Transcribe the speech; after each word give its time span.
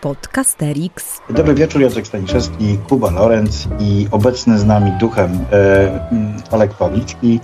Podcasterix. 0.00 1.20
Dobry 1.30 1.54
wieczór, 1.54 1.82
Jacek 1.82 2.06
Staniszewski, 2.06 2.78
Kuba 2.88 3.10
Lorenz 3.10 3.68
i 3.80 4.06
obecny 4.10 4.58
z 4.58 4.64
nami 4.64 4.92
duchem 5.00 5.38
e, 5.52 6.08
Olek 6.50 6.74
Pawlicki. 6.74 7.40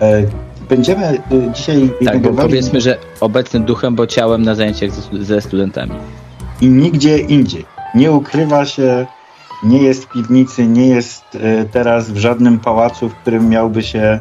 E, 0.00 0.22
będziemy 0.68 1.06
e, 1.06 1.20
dzisiaj... 1.54 1.90
Tak, 2.04 2.22
bo 2.22 2.30
powiedzmy, 2.30 2.80
że 2.80 2.98
obecnym 3.20 3.64
duchem, 3.64 3.94
bo 3.94 4.06
ciałem 4.06 4.42
na 4.42 4.54
zajęciach 4.54 4.90
ze, 4.90 5.24
ze 5.24 5.40
studentami. 5.40 5.92
I 6.60 6.68
nigdzie 6.68 7.18
indziej. 7.18 7.64
Nie 7.94 8.12
ukrywa 8.12 8.64
się, 8.64 9.06
nie 9.62 9.82
jest 9.82 10.04
w 10.04 10.12
piwnicy, 10.12 10.66
nie 10.66 10.88
jest 10.88 11.24
e, 11.34 11.64
teraz 11.64 12.10
w 12.10 12.16
żadnym 12.16 12.58
pałacu, 12.58 13.08
w 13.08 13.14
którym 13.14 13.48
miałby 13.48 13.82
się 13.82 13.98
e, 14.00 14.20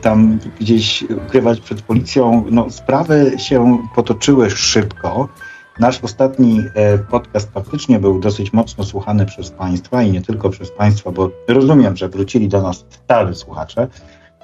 tam 0.00 0.38
gdzieś 0.60 1.04
ukrywać 1.26 1.60
przed 1.60 1.82
policją. 1.82 2.44
No, 2.50 2.70
sprawy 2.70 3.32
się 3.38 3.78
potoczyły 3.94 4.50
szybko. 4.50 5.28
Nasz 5.80 6.00
ostatni 6.04 6.64
e, 6.74 6.98
podcast 6.98 7.52
faktycznie 7.52 7.98
był 7.98 8.20
dosyć 8.20 8.52
mocno 8.52 8.84
słuchany 8.84 9.26
przez 9.26 9.50
Państwa 9.50 10.02
i 10.02 10.10
nie 10.10 10.22
tylko 10.22 10.50
przez 10.50 10.70
Państwa, 10.70 11.12
bo 11.12 11.30
rozumiem, 11.48 11.96
że 11.96 12.08
wrócili 12.08 12.48
do 12.48 12.62
nas 12.62 12.84
stali 12.90 13.34
słuchacze, 13.34 13.88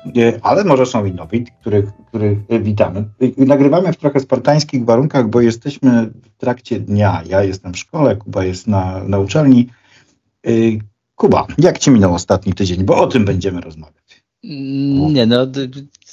e, 0.06 0.10
ale 0.42 0.64
może 0.64 0.86
są 0.86 1.04
i 1.04 1.12
nowi, 1.12 1.44
których, 1.60 1.84
których 2.08 2.38
witamy. 2.62 3.04
Nagrywamy 3.36 3.92
w 3.92 3.96
trochę 3.96 4.20
spartańskich 4.20 4.84
warunkach, 4.84 5.28
bo 5.28 5.40
jesteśmy 5.40 6.06
w 6.06 6.36
trakcie 6.38 6.80
dnia. 6.80 7.22
Ja 7.26 7.42
jestem 7.42 7.72
w 7.72 7.78
szkole, 7.78 8.16
Kuba 8.16 8.44
jest 8.44 8.66
na, 8.66 9.04
na 9.04 9.18
uczelni. 9.18 9.68
E, 10.46 10.50
Kuba, 11.14 11.46
jak 11.58 11.78
Ci 11.78 11.90
minął 11.90 12.14
ostatni 12.14 12.52
tydzień? 12.52 12.84
Bo 12.84 12.96
o 12.96 13.06
tym 13.06 13.24
będziemy 13.24 13.60
rozmawiać. 13.60 14.24
Nie, 15.12 15.26
no, 15.26 15.46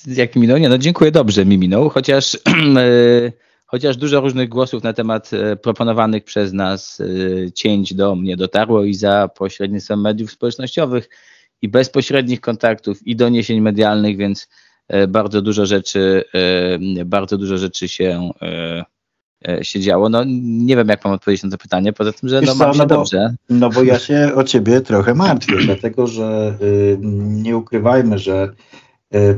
jak 0.08 0.36
mi 0.36 0.42
minął? 0.42 0.58
Nie, 0.58 0.70
no 0.70 0.78
dziękuję, 0.78 1.12
dobrze 1.12 1.46
mi 1.46 1.58
minął, 1.58 1.90
chociaż 1.90 2.38
chociaż 3.66 3.98
dużo 3.98 4.22
różnych 4.22 4.50
głosów 4.50 4.84
na 4.84 4.94
temat 4.94 5.32
e, 5.34 5.56
proponowanych 5.56 6.24
przez 6.24 6.54
nas 6.54 7.02
e, 7.02 7.52
cięć 7.52 7.94
do 7.94 8.16
mnie 8.16 8.38
dotarło 8.38 8.84
i 8.84 8.94
za 8.94 9.30
pośrednictwem 9.36 10.02
mediów 10.02 10.32
społecznościowych 10.32 11.10
i 11.62 11.70
bezpośrednich 11.70 12.42
kontaktów 12.42 13.08
i 13.08 13.16
doniesień 13.16 13.62
medialnych, 13.62 14.18
więc 14.18 14.48
e, 14.88 15.08
bardzo 15.08 15.42
dużo 15.42 15.66
rzeczy, 15.66 16.24
bardzo 17.06 17.38
dużo 17.38 17.58
rzeczy 17.58 17.88
się, 17.88 18.30
się 19.62 19.80
działo. 19.80 20.10
No 20.10 20.24
nie 20.42 20.76
wiem, 20.76 20.88
jak 20.88 21.06
mam 21.06 21.14
odpowiedzieć 21.14 21.44
na 21.44 21.50
to 21.50 21.58
pytanie, 21.58 21.94
poza 21.94 22.14
tym, 22.14 22.30
że 22.30 22.42
no, 22.42 22.56
mam 22.56 22.78
no 22.78 22.86
bo, 22.86 22.96
dobrze. 22.96 23.36
No 23.50 23.70
bo 23.70 23.84
ja 23.84 24.00
się 24.08 24.32
o 24.36 24.44
ciebie 24.44 24.82
trochę 24.82 25.14
martwię, 25.14 25.56
dlatego 25.66 26.08
że 26.08 26.58
y, 26.62 26.98
nie 27.22 27.58
ukrywajmy, 27.58 28.20
że 28.20 28.54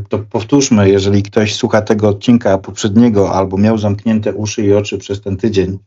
to 0.09 0.19
powtórzmy, 0.19 0.89
jeżeli 0.89 1.23
ktoś 1.23 1.55
słucha 1.55 1.81
tego 1.81 2.09
odcinka 2.09 2.57
poprzedniego 2.57 3.33
albo 3.33 3.57
miał 3.57 3.77
zamknięte 3.77 4.33
uszy 4.33 4.65
i 4.65 4.73
oczy 4.73 4.97
przez 4.97 5.21
ten 5.21 5.37
tydzień, 5.37 5.77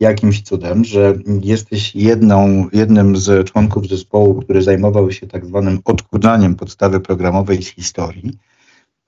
jakimś 0.00 0.42
cudem, 0.42 0.84
że 0.84 1.14
jesteś 1.42 1.94
jedną, 1.94 2.68
jednym 2.72 3.16
z 3.16 3.50
członków 3.50 3.88
zespołu, 3.88 4.34
który 4.42 4.62
zajmował 4.62 5.12
się 5.12 5.26
tak 5.26 5.46
zwanym 5.46 5.80
odkurzaniem 5.84 6.54
podstawy 6.54 7.00
programowej 7.00 7.62
z 7.62 7.68
historii. 7.68 8.38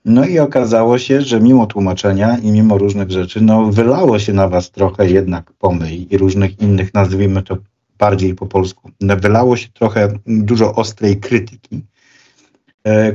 No 0.05 0.25
i 0.25 0.39
okazało 0.39 0.97
się, 0.97 1.21
że 1.21 1.41
mimo 1.41 1.65
tłumaczenia 1.65 2.37
i 2.37 2.51
mimo 2.51 2.77
różnych 2.77 3.11
rzeczy, 3.11 3.41
no 3.41 3.71
wylało 3.71 4.19
się 4.19 4.33
na 4.33 4.47
was 4.47 4.71
trochę 4.71 5.09
jednak 5.11 5.53
pomyj 5.53 6.07
i 6.09 6.17
różnych 6.17 6.59
innych, 6.59 6.93
nazwijmy 6.93 7.43
to 7.43 7.57
bardziej 7.97 8.35
po 8.35 8.45
polsku, 8.45 8.91
wylało 9.01 9.57
się 9.57 9.69
trochę 9.69 10.19
dużo 10.27 10.75
ostrej 10.75 11.19
krytyki 11.19 11.81
E, 11.94 11.94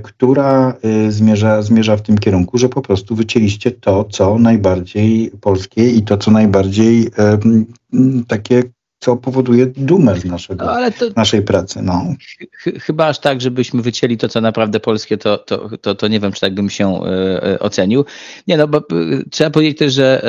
która 0.03 0.75
e, 0.83 1.13
zmierza, 1.13 1.63
zmierza 1.63 1.97
w 1.97 2.03
tym 2.03 2.19
kierunku, 2.19 2.59
że 2.59 2.69
po 2.69 2.83
prostu 2.83 3.15
wycięliście 3.15 3.71
to, 3.71 4.05
co 4.05 4.39
najbardziej 4.39 5.31
polskie 5.41 5.91
i 5.91 6.03
to, 6.03 6.17
co 6.17 6.31
najbardziej 6.31 7.11
e, 7.19 7.39
takie, 8.29 8.63
co 8.99 9.17
powoduje 9.17 9.67
dumę 9.67 10.21
z 10.21 10.25
naszego, 10.25 10.65
no, 10.65 10.91
to, 10.99 11.07
naszej 11.17 11.43
pracy. 11.43 11.83
No. 11.83 12.15
Ch 12.53 12.83
chyba 12.83 13.07
aż 13.07 13.19
tak, 13.19 13.41
żebyśmy 13.41 13.83
wycięli 13.83 14.17
to, 14.17 14.29
co 14.29 14.41
naprawdę 14.41 14.81
polskie, 14.81 15.19
to, 15.19 15.39
to, 15.39 15.79
to, 15.79 15.95
to 15.95 16.09
nie 16.09 16.21
wiem, 16.21 16.33
czy 16.33 16.41
tak 16.41 16.55
bym 16.55 16.71
się 16.71 17.01
ocenił. 17.61 18.05
Nie, 18.47 18.57
no 18.57 18.69
bo 18.69 18.83
trzeba 19.31 19.51
powiedzieć 19.51 19.79
też, 19.79 19.95
że 19.95 20.23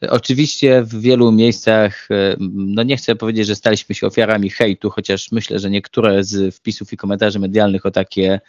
Oczywiście 0.00 0.82
w 0.82 1.00
wielu 1.00 1.32
miejscach, 1.32 2.08
no 2.54 2.82
nie 2.82 2.96
chcę 2.96 3.16
powiedzieć, 3.16 3.46
że 3.46 3.54
staliśmy 3.54 3.94
się 3.94 4.06
ofiarami 4.06 4.50
hejtu, 4.50 4.90
chociaż 4.90 5.32
myślę, 5.32 5.58
że 5.58 5.70
niektóre 5.70 6.24
z 6.24 6.54
wpisów 6.54 6.92
i 6.92 6.96
komentarzy 6.96 7.38
medialnych 7.38 7.86
o 7.86 7.90
takie, 7.90 8.40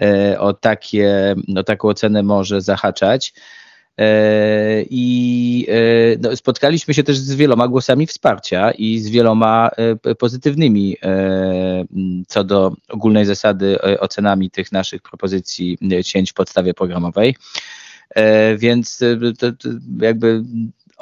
e, 0.00 0.40
o 0.40 0.52
takie, 0.52 1.34
o 1.56 1.62
taką 1.62 1.88
ocenę 1.88 2.22
może 2.22 2.60
zahaczać. 2.60 3.34
E, 3.98 4.82
I 4.90 5.66
e, 5.68 6.18
no, 6.20 6.36
spotkaliśmy 6.36 6.94
się 6.94 7.02
też 7.02 7.18
z 7.18 7.34
wieloma 7.34 7.68
głosami 7.68 8.06
wsparcia 8.06 8.70
i 8.70 8.98
z 8.98 9.08
wieloma 9.08 9.70
pozytywnymi 10.18 10.96
co 12.28 12.44
do 12.44 12.72
ogólnej 12.88 13.24
zasady 13.24 13.80
ocenami 14.00 14.50
tych 14.50 14.72
naszych 14.72 15.02
propozycji 15.02 15.78
cięć 16.04 16.30
w 16.30 16.34
podstawie 16.34 16.74
programowej. 16.74 17.36
Więc 18.58 19.00
to, 19.38 19.52
to 19.52 19.68
jakby 20.00 20.42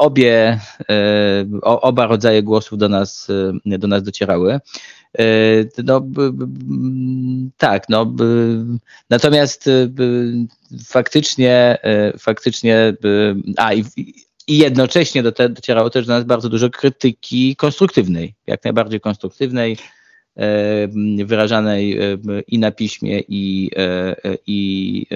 obie, 0.01 0.61
e, 0.91 1.61
oba 1.63 2.07
rodzaje 2.07 2.43
głosów 2.43 2.79
do 2.79 2.89
nas, 2.89 3.29
e, 3.67 3.79
do 3.79 3.89
nas 3.89 4.03
docierały. 4.03 4.61
E, 5.19 5.25
no, 5.85 6.03
tak, 7.57 7.89
no, 7.89 8.15
natomiast 9.11 9.71
faktycznie, 10.87 11.79
faktycznie, 12.19 12.95
a 13.57 13.75
i, 13.75 13.85
i 14.47 14.59
jednocześnie 14.59 15.23
docierało 15.51 15.91
też 15.91 16.07
do 16.07 16.13
nas 16.13 16.25
bardzo 16.25 16.49
dużo 16.49 16.71
krytyki 16.71 17.57
konstruktywnej, 17.57 18.35
jak 18.47 18.65
najbardziej 18.65 19.01
konstruktywnej, 19.01 19.77
wyrażanej 21.25 21.99
i 22.47 22.59
na 22.59 22.71
piśmie, 22.71 23.21
i, 23.29 23.71
e, 23.77 24.17
i 24.47 25.07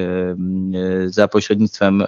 za 1.07 1.29
pośrednictwem 1.29 2.05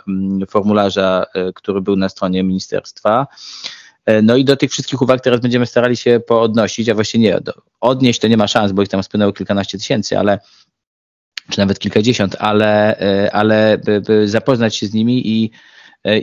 formularza, 0.49 1.27
e, 1.35 1.53
który 1.53 1.81
był 1.81 1.97
na 1.97 2.09
stronie 2.09 2.43
ministerstwa. 2.43 3.27
E, 4.07 4.23
no 4.23 4.37
i 4.37 4.45
do 4.45 4.57
tych 4.57 4.71
wszystkich 4.71 5.03
uwag 5.03 5.21
teraz 5.21 5.41
będziemy 5.41 5.67
starali 5.67 5.97
się 5.97 6.21
poodnosić, 6.27 6.89
a 6.89 6.95
właściwie 6.95 7.25
nie, 7.25 7.39
odnieść 7.81 8.21
to 8.21 8.29
nie 8.29 8.37
ma 8.37 8.49
szans, 8.49 8.73
bo 8.73 8.83
ich 8.83 8.89
tam 8.89 9.03
spłynęło 9.03 9.33
kilkanaście 9.33 9.79
tysięcy, 9.79 10.19
ale 10.19 10.39
czy 11.51 11.59
nawet 11.59 11.79
kilkadziesiąt, 11.79 12.37
ale, 12.39 12.99
ale 13.33 13.79
by, 13.79 14.01
by 14.01 14.29
zapoznać 14.29 14.77
się 14.77 14.87
z 14.87 14.95
nimi 14.95 15.29
i 15.29 15.51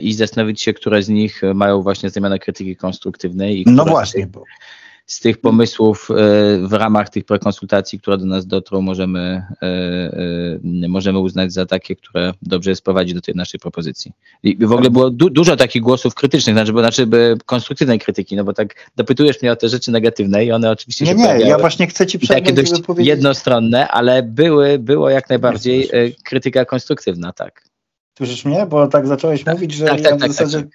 i 0.00 0.14
zastanowić 0.14 0.62
się, 0.62 0.74
które 0.74 1.02
z 1.02 1.08
nich 1.08 1.42
mają 1.54 1.82
właśnie 1.82 2.10
znamiona 2.10 2.38
krytyki 2.38 2.76
konstruktywnej. 2.76 3.64
no 3.66 3.84
właśnie, 3.84 4.26
bo 4.26 4.44
z 5.06 5.20
tych 5.20 5.40
pomysłów 5.40 6.08
e, 6.10 6.14
w 6.68 6.72
ramach 6.72 7.08
tych 7.08 7.24
prekonsultacji, 7.24 8.00
które 8.00 8.18
do 8.18 8.26
nas 8.26 8.46
dotrą, 8.46 8.80
możemy, 8.80 9.42
e, 9.62 9.66
e, 10.84 10.88
możemy 10.88 11.18
uznać 11.18 11.52
za 11.52 11.66
takie, 11.66 11.96
które 11.96 12.32
dobrze 12.42 12.70
jest 12.70 12.84
prowadzić 12.84 13.14
do 13.14 13.20
tej 13.20 13.34
naszej 13.34 13.60
propozycji. 13.60 14.12
I 14.42 14.66
w 14.66 14.72
ogóle 14.72 14.90
było 14.90 15.10
du 15.10 15.30
dużo 15.30 15.56
takich 15.56 15.82
głosów 15.82 16.14
krytycznych, 16.14 16.54
znaczy, 16.56 16.72
bo, 16.72 16.80
znaczy 16.80 17.06
by 17.06 17.36
konstruktywnej 17.46 17.98
krytyki, 17.98 18.36
no 18.36 18.44
bo 18.44 18.52
tak 18.52 18.90
dopytujesz 18.96 19.42
mnie 19.42 19.52
o 19.52 19.56
te 19.56 19.68
rzeczy 19.68 19.90
negatywne 19.90 20.44
i 20.44 20.52
one 20.52 20.70
oczywiście 20.70 21.04
nie, 21.04 21.14
Nie, 21.14 21.24
ja 21.24 21.58
właśnie 21.58 21.86
chcę 21.86 22.06
ci 22.06 22.18
Takie 22.28 22.52
dość 22.52 22.82
powiedzieć... 22.82 23.08
jednostronne, 23.08 23.88
ale 23.88 24.22
były, 24.22 24.78
było 24.78 25.10
jak 25.10 25.28
najbardziej 25.28 25.90
krytyka 26.24 26.64
konstruktywna, 26.64 27.32
tak. 27.32 27.73
Słyszysz 28.18 28.44
mnie? 28.44 28.66
Bo 28.66 28.86
tak 28.86 29.06
zacząłeś 29.06 29.44
tak, 29.44 29.54
mówić, 29.54 29.72
że 29.72 29.86
tak, 29.86 30.00
ja 30.00 30.10
tak, 30.10 30.18
w 30.18 30.20
tak, 30.20 30.32
zasadzie 30.32 30.58
tak, 30.58 30.70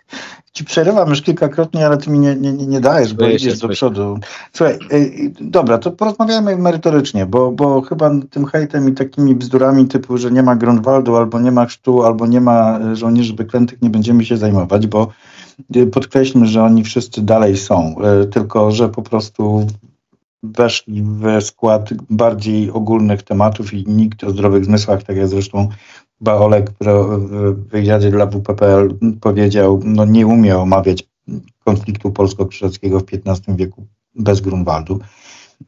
ci 0.53 0.65
przerywam 0.65 1.09
już 1.09 1.21
kilkakrotnie, 1.21 1.85
ale 1.85 1.97
ty 1.97 2.09
mi 2.09 2.19
nie, 2.19 2.35
nie, 2.35 2.53
nie 2.53 2.79
dajesz, 2.79 3.13
bo 3.13 3.27
idziesz 3.27 3.59
do 3.59 3.69
przodu. 3.69 4.19
Słuchaj, 4.53 4.79
y, 4.93 5.31
dobra, 5.41 5.77
to 5.77 5.91
porozmawiamy 5.91 6.57
merytorycznie, 6.57 7.25
bo, 7.25 7.51
bo 7.51 7.81
chyba 7.81 8.11
tym 8.29 8.45
hejtem 8.45 8.89
i 8.89 8.91
takimi 8.93 9.35
bzdurami 9.35 9.87
typu, 9.87 10.17
że 10.17 10.31
nie 10.31 10.43
ma 10.43 10.55
Grunwaldu, 10.55 11.15
albo 11.15 11.39
nie 11.39 11.51
ma 11.51 11.65
chrztu, 11.65 12.03
albo 12.03 12.27
nie 12.27 12.41
ma 12.41 12.79
y, 12.79 12.95
żołnierzy 12.95 13.33
wyklętych, 13.33 13.81
nie 13.81 13.89
będziemy 13.89 14.25
się 14.25 14.37
zajmować, 14.37 14.87
bo 14.87 15.07
y, 15.75 15.87
podkreślmy, 15.87 16.47
że 16.47 16.63
oni 16.63 16.83
wszyscy 16.83 17.21
dalej 17.21 17.57
są, 17.57 17.95
tylko 18.31 18.71
że 18.71 18.89
po 18.89 19.01
prostu 19.01 19.67
weszli 20.43 21.03
w 21.03 21.41
skład 21.41 21.89
bardziej 22.09 22.71
ogólnych 22.71 23.23
tematów 23.23 23.73
i 23.73 23.85
nikt 23.87 24.23
o 24.23 24.29
zdrowych 24.29 24.65
zmysłach, 24.65 25.03
tak 25.03 25.17
jak 25.17 25.27
zresztą 25.27 25.69
Chyba 26.19 26.33
Olek 26.33 26.71
w 26.81 27.69
wywiadzie 27.69 28.11
dla 28.11 28.25
WPPL 28.25 28.95
powiedział, 29.21 29.81
no 29.83 30.05
nie 30.05 30.27
umie 30.27 30.57
omawiać 30.57 31.03
konfliktu 31.65 32.11
polsko-krzyżackiego 32.11 32.99
w 32.99 33.05
XV 33.13 33.55
wieku 33.55 33.87
bez 34.15 34.41
Grunwaldu. 34.41 34.99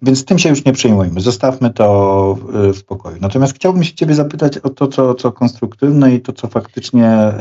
Więc 0.02 0.26
tym 0.26 0.40
się 0.40 0.50
już 0.50 0.66
nie 0.66 0.74
przejmujmy. 0.74 1.22
Zostawmy 1.22 1.74
to 1.74 2.38
w 2.74 2.78
spokoju. 2.78 3.18
Natomiast 3.22 3.56
chciałbym 3.56 3.84
się 3.84 3.94
Ciebie 3.94 4.16
zapytać 4.16 4.58
o 4.58 4.70
to, 4.70 4.88
co, 4.88 5.16
co 5.16 5.32
konstruktywne 5.32 6.16
i 6.16 6.22
to, 6.22 6.34
co 6.34 6.48
faktycznie 6.48 7.34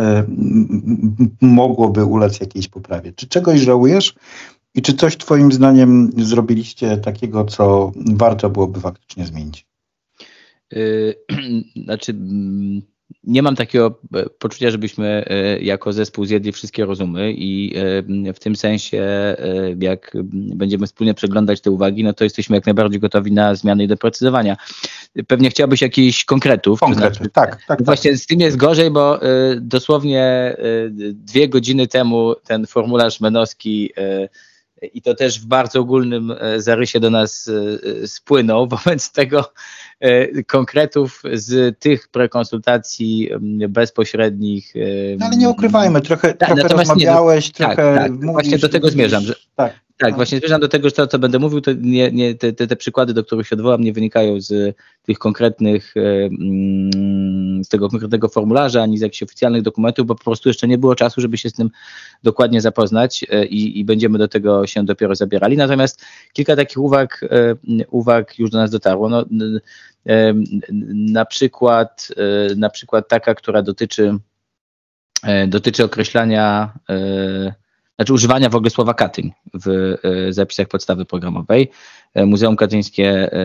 mogłoby 1.41 2.05
ulec 2.05 2.41
jakiejś 2.41 2.69
poprawie. 2.69 3.13
Czy 3.13 3.29
czegoś 3.29 3.61
żałujesz? 3.61 4.15
I 4.75 4.83
czy 4.83 4.95
coś 4.95 5.17
Twoim 5.17 5.53
zdaniem 5.53 6.11
zrobiliście 6.17 6.97
takiego, 6.97 7.45
co 7.45 7.93
warto 7.97 8.51
byłoby 8.51 8.81
faktycznie 8.81 9.27
zmienić? 9.27 9.67
Yy, 10.71 11.15
znaczy, 11.85 12.15
nie 13.25 13.43
mam 13.43 13.57
takiego 13.57 13.99
e, 14.15 14.27
poczucia, 14.39 14.71
żebyśmy 14.71 15.25
e, 15.27 15.61
jako 15.61 15.93
zespół 15.93 16.25
zjedli 16.25 16.53
wszystkie 16.53 16.85
rozumy 16.85 17.33
i 17.33 17.75
w 18.35 18.39
tym 18.39 18.57
sensie, 18.57 19.37
jak 19.81 20.17
będziemy 20.55 20.87
wspólnie 20.87 21.15
przeglądać 21.15 21.61
te 21.61 21.71
uwagi, 21.71 22.05
no 22.05 22.13
to 22.13 22.25
jesteśmy 22.25 22.57
jak 22.57 22.67
najbardziej 22.67 23.01
gotowi 23.01 23.33
na 23.33 23.55
zmiany 23.55 23.85
i 23.85 23.89
doprecyzowania. 23.89 24.57
Pewnie 25.27 25.51
chciałbyś 25.51 25.83
jakichś 25.83 26.25
konkretów. 26.25 26.81
Konkrety, 26.81 27.15
znaczy, 27.15 27.31
tak, 27.31 27.51
tak, 27.51 27.67
tak. 27.67 27.85
Właśnie 27.85 28.17
z 28.17 28.27
tym 28.27 28.41
jest 28.41 28.57
gorzej, 28.57 28.91
bo 28.91 29.21
dosłownie 29.61 30.57
dwie 31.13 31.49
godziny 31.49 31.87
temu 31.87 32.35
ten 32.47 32.67
formularz 32.67 33.21
menowski 33.21 33.91
i 34.83 35.03
to 35.03 35.15
też 35.15 35.41
w 35.41 35.47
bardzo 35.47 35.81
ogólnym 35.81 36.35
zarysie 36.57 37.01
do 37.01 37.11
nas 37.11 37.51
spłynął. 38.07 38.69
Wobec 38.85 39.13
tego 39.13 39.53
E, 40.01 40.43
konkretów 40.45 41.23
z 41.33 41.79
tych 41.79 42.09
prekonsultacji 42.09 43.31
bezpośrednich. 43.69 44.75
No 45.19 45.27
ale 45.27 45.37
nie 45.37 45.49
ukrywajmy, 45.49 46.01
trochę, 46.01 46.35
tak, 46.35 46.49
trochę 46.49 46.69
rozmawiałeś, 46.69 47.47
nie, 47.47 47.53
trochę 47.53 47.77
tak, 47.77 47.97
tak, 47.97 48.13
mówisz, 48.13 48.33
Właśnie 48.33 48.59
do 48.59 48.69
tego 48.69 48.91
zmierzam, 48.91 49.23
że, 49.23 49.35
tak. 49.57 49.73
Tak, 50.01 50.15
właśnie 50.15 50.39
zmierzam 50.39 50.61
do 50.61 50.69
tego, 50.69 50.89
że 50.89 50.95
to, 50.95 51.07
co 51.07 51.19
będę 51.19 51.39
mówił, 51.39 51.61
to 51.61 51.71
nie, 51.73 52.11
nie, 52.11 52.35
te, 52.35 52.53
te, 52.53 52.67
te 52.67 52.77
przykłady, 52.77 53.15
do 53.15 53.25
których 53.25 53.47
się 53.47 53.57
odwołam, 53.57 53.81
nie 53.81 53.93
wynikają 53.93 54.41
z 54.41 54.77
tych 55.03 55.19
konkretnych, 55.19 55.95
e, 55.97 56.01
mm, 56.01 57.65
z 57.65 57.69
tego 57.69 57.89
konkretnego 57.89 58.29
formularza, 58.29 58.83
ani 58.83 58.99
z 58.99 59.01
jakichś 59.01 59.23
oficjalnych 59.23 59.63
dokumentów, 59.63 60.07
bo 60.07 60.15
po 60.15 60.25
prostu 60.25 60.49
jeszcze 60.49 60.69
nie 60.69 60.79
było 60.79 60.95
czasu, 60.95 61.21
żeby 61.21 61.37
się 61.37 61.51
z 61.51 61.53
tym 61.53 61.71
dokładnie 62.23 62.61
zapoznać 62.61 63.25
e, 63.31 63.47
i, 63.47 63.79
i 63.79 63.85
będziemy 63.85 64.19
do 64.19 64.29
tego 64.29 64.67
się 64.67 64.85
dopiero 64.85 65.15
zabierali. 65.15 65.57
Natomiast 65.57 66.03
kilka 66.33 66.57
takich 66.57 66.79
uwag, 66.79 67.25
e, 67.31 67.57
uwag 67.91 68.39
już 68.39 68.51
do 68.51 68.59
nas 68.59 68.71
dotarło. 68.71 69.09
No, 69.09 69.25
na 70.95 71.25
przykład, 71.25 72.09
na 72.57 72.71
przykład 72.71 73.09
taka, 73.09 73.35
która 73.35 73.63
dotyczy, 73.63 74.19
dotyczy 75.49 75.85
określania 75.85 76.73
znaczy 78.01 78.13
używania 78.13 78.49
w 78.49 78.55
ogóle 78.55 78.71
słowa 78.71 78.95
Katyń 78.95 79.33
w 79.55 79.69
e, 79.69 80.33
zapisach 80.33 80.69
podstawy 80.69 81.05
programowej. 81.05 81.71
E, 82.15 82.27
Muzeum 82.27 82.57
Katyńskie 82.57 83.33
e, 83.33 83.39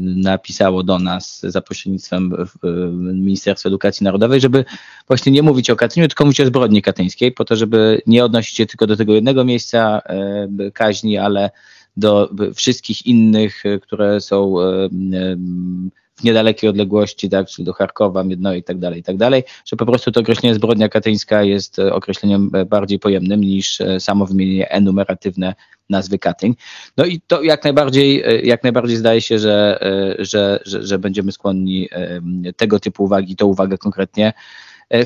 napisało 0.00 0.82
do 0.82 0.98
nas 0.98 1.40
za 1.42 1.60
pośrednictwem 1.60 2.36
Ministerstwa 3.02 3.68
Edukacji 3.68 4.04
Narodowej, 4.04 4.40
żeby 4.40 4.64
właśnie 5.08 5.32
nie 5.32 5.42
mówić 5.42 5.70
o 5.70 5.76
Katyniu, 5.76 6.08
tylko 6.08 6.24
mówić 6.24 6.40
o 6.40 6.46
zbrodni 6.46 6.82
katyńskiej, 6.82 7.32
po 7.32 7.44
to, 7.44 7.56
żeby 7.56 8.02
nie 8.06 8.24
odnosić 8.24 8.56
się 8.56 8.66
tylko 8.66 8.86
do 8.86 8.96
tego 8.96 9.14
jednego 9.14 9.44
miejsca 9.44 10.02
kaźni, 10.74 11.18
ale 11.18 11.50
do 11.96 12.30
wszystkich 12.54 13.06
innych, 13.06 13.62
które 13.82 14.20
są 14.20 14.54
w 16.16 16.24
niedalekiej 16.24 16.70
odległości, 16.70 17.30
tak, 17.30 17.46
czyli 17.46 17.66
do 17.66 17.72
Charkowa, 17.72 18.24
Miedno 18.24 18.54
i 18.54 18.62
tak 18.62 18.78
dalej, 18.78 19.00
i 19.00 19.02
tak 19.02 19.16
dalej, 19.16 19.42
że 19.64 19.76
po 19.76 19.86
prostu 19.86 20.12
to 20.12 20.20
określenie 20.20 20.54
zbrodnia 20.54 20.88
katyńska 20.88 21.42
jest 21.42 21.78
e, 21.78 21.94
określeniem 21.94 22.50
e, 22.54 22.64
bardziej 22.64 22.98
pojemnym 22.98 23.40
niż 23.40 23.80
e, 23.80 24.00
samo 24.00 24.26
wymienienie 24.26 24.70
enumeratywne 24.70 25.54
nazwy 25.90 26.18
Katyń. 26.18 26.54
No 26.96 27.04
i 27.04 27.20
to 27.26 27.42
jak 27.42 27.64
najbardziej, 27.64 28.24
jak 28.44 28.62
najbardziej 28.62 28.96
zdaje 28.96 29.20
się, 29.20 29.38
że, 29.38 29.78
że, 30.18 30.60
że, 30.64 30.82
że 30.82 30.98
będziemy 30.98 31.32
skłonni 31.32 31.88
tego 32.56 32.80
typu 32.80 33.04
uwagi, 33.04 33.36
tą 33.36 33.46
uwagę 33.46 33.78
konkretnie 33.78 34.32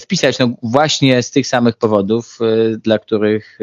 wpisać. 0.00 0.38
No 0.38 0.49
właśnie 0.62 1.22
z 1.22 1.31
tych 1.31 1.46
samych 1.46 1.76
powodów, 1.76 2.38
dla 2.82 2.99
których 2.99 3.58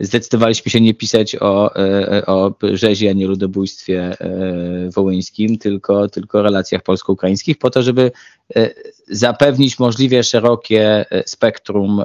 zdecydowaliśmy 0.00 0.70
się 0.70 0.80
nie 0.80 0.94
pisać 0.94 1.36
o, 1.40 1.76
e, 1.76 2.26
o 2.26 2.54
rzezi, 2.72 3.08
a 3.08 3.12
nie 3.12 3.26
ludobójstwie 3.26 4.16
e, 4.20 4.90
wołyńskim, 4.90 5.58
tylko, 5.58 6.08
tylko 6.08 6.42
relacjach 6.42 6.82
polsko-ukraińskich, 6.82 7.58
po 7.58 7.70
to, 7.70 7.82
żeby 7.82 8.12
e, 8.56 8.70
zapewnić 9.08 9.78
możliwie 9.78 10.24
szerokie 10.24 11.04
spektrum 11.26 12.04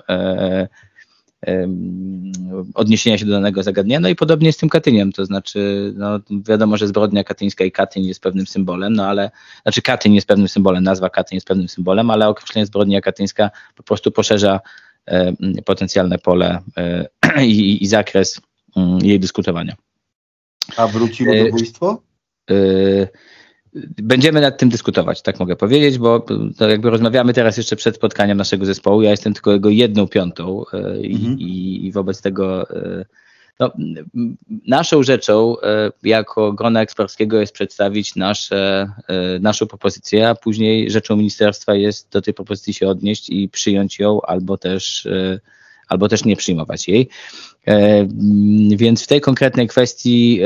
odniesienia 2.74 3.18
się 3.18 3.25
do 3.25 3.31
danego 3.31 3.63
zagadnienia. 3.63 4.00
No 4.00 4.10
i 4.10 4.16
podobnie 4.16 4.54
z 4.54 4.57
tym 4.57 4.69
Katyniem, 4.69 5.12
to 5.12 5.25
znaczy, 5.25 5.94
no, 5.98 6.19
wiadomo, 6.48 6.78
że 6.78 6.88
zbrodnia 6.88 7.24
katyńska 7.24 7.63
i 7.63 7.72
Katyń 7.72 8.06
jest 8.06 8.22
pewnym 8.22 8.48
symbolem, 8.48 8.94
no 8.94 9.06
ale, 9.06 9.31
znaczy 9.63 9.81
Katyń 9.81 10.16
jest 10.16 10.28
pewnym 10.28 10.48
symbolem, 10.48 10.83
nazwa 10.83 11.10
Katyń 11.10 11.36
jest 11.36 11.48
pewnym 11.48 11.68
symbolem, 11.68 12.10
ale 12.10 12.28
określenie 12.28 12.66
zbrodnia 12.66 13.01
katyńska 13.01 13.50
po 13.75 13.83
prostu 13.83 14.12
poszerza 14.12 14.60
E, 14.60 14.87
potencjalne 15.65 16.18
pole 16.18 16.59
e, 16.77 17.07
i, 17.44 17.83
i 17.83 17.88
zakres 17.88 18.42
mm, 18.75 19.00
jej 19.00 19.19
dyskutowania. 19.19 19.75
A 20.77 20.88
wróci 20.88 21.25
ludobójstwo? 21.25 22.01
E, 22.51 22.56
będziemy 24.01 24.42
nad 24.42 24.57
tym 24.57 24.69
dyskutować, 24.69 25.21
tak 25.21 25.39
mogę 25.39 25.56
powiedzieć, 25.56 25.98
bo 25.98 26.25
jakby 26.59 26.89
rozmawiamy 26.89 27.33
teraz 27.33 27.57
jeszcze 27.57 27.75
przed 27.75 27.95
spotkaniem 27.95 28.38
naszego 28.38 28.65
zespołu. 28.65 29.01
Ja 29.01 29.12
jestem 29.12 29.33
tylko 29.33 29.51
jego 29.51 29.69
jedną 29.69 30.07
piątą 30.07 30.63
i, 31.01 31.15
mhm. 31.15 31.39
i 31.39 31.92
wobec 31.94 32.21
tego 32.21 32.68
no, 33.59 33.71
naszą 34.68 35.04
rzeczą 35.04 35.62
e, 35.62 35.92
jako 36.04 36.54
grona 36.54 36.81
eksperckiego 36.81 37.39
jest 37.39 37.54
przedstawić 37.54 38.15
nasze, 38.15 38.92
e, 39.07 39.39
naszą 39.39 39.68
propozycję, 39.68 40.30
a 40.30 40.36
później 40.36 40.92
rzeczą 40.92 41.15
ministerstwa 41.15 41.75
jest 41.75 42.12
do 42.12 42.21
tej 42.21 42.33
propozycji 42.33 42.74
się 42.74 42.88
odnieść 42.88 43.30
i 43.30 43.50
przyjąć 43.50 44.00
ją 44.00 44.21
albo 44.21 44.57
też, 44.57 45.06
e, 45.06 45.39
albo 45.88 46.07
też 46.07 46.25
nie 46.25 46.36
przyjmować 46.36 46.88
jej. 46.88 47.09
Więc 48.75 49.04
w 49.04 49.07
tej 49.07 49.21
konkretnej 49.21 49.68
kwestii 49.68 50.42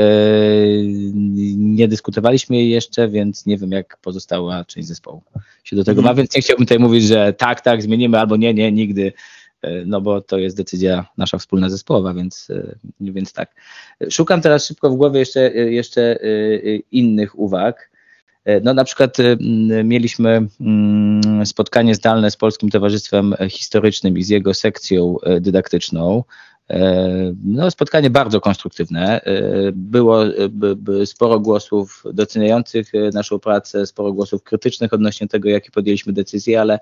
nie 1.56 1.88
dyskutowaliśmy 1.88 2.64
jeszcze, 2.64 3.08
więc 3.08 3.46
nie 3.46 3.58
wiem, 3.58 3.72
jak 3.72 3.98
pozostała 4.02 4.64
część 4.64 4.88
zespołu 4.88 5.22
się 5.64 5.76
do 5.76 5.84
tego 5.84 6.02
ma, 6.02 6.14
więc 6.14 6.36
nie 6.36 6.42
chciałbym 6.42 6.66
tutaj 6.66 6.78
mówić, 6.78 7.04
że 7.04 7.32
tak, 7.32 7.60
tak, 7.60 7.82
zmienimy 7.82 8.20
albo 8.20 8.36
nie, 8.36 8.54
nie, 8.54 8.72
nigdy 8.72 9.12
no 9.86 10.00
bo 10.00 10.20
to 10.20 10.38
jest 10.38 10.56
decyzja 10.56 11.06
nasza 11.16 11.38
wspólna 11.38 11.70
zespołowa, 11.70 12.14
więc, 12.14 12.48
e, 12.50 12.74
więc 13.00 13.32
tak. 13.32 13.54
Szukam 14.10 14.40
teraz 14.40 14.66
szybko 14.66 14.90
w 14.90 14.96
głowie 14.96 15.20
jeszcze, 15.20 15.40
e, 15.40 15.72
jeszcze 15.72 16.18
innych 16.92 17.38
uwag. 17.38 17.92
No 18.62 18.74
na 18.74 18.84
przykład 18.84 19.16
mieliśmy 19.84 20.46
mm, 20.60 21.46
spotkanie 21.46 21.94
zdalne 21.94 22.30
z 22.30 22.36
Polskim 22.36 22.70
Towarzystwem 22.70 23.34
Historycznym 23.50 24.18
i 24.18 24.22
z 24.22 24.28
jego 24.28 24.54
sekcją 24.54 25.16
dydaktyczną. 25.40 26.24
No, 27.44 27.70
spotkanie 27.70 28.10
bardzo 28.10 28.40
konstruktywne. 28.40 29.20
Było 29.72 30.24
sporo 31.04 31.40
głosów 31.40 32.04
doceniających 32.12 32.92
naszą 33.14 33.38
pracę, 33.38 33.86
sporo 33.86 34.12
głosów 34.12 34.42
krytycznych 34.42 34.92
odnośnie 34.92 35.28
tego, 35.28 35.48
jakie 35.48 35.70
podjęliśmy 35.70 36.12
decyzje, 36.12 36.60
ale 36.60 36.78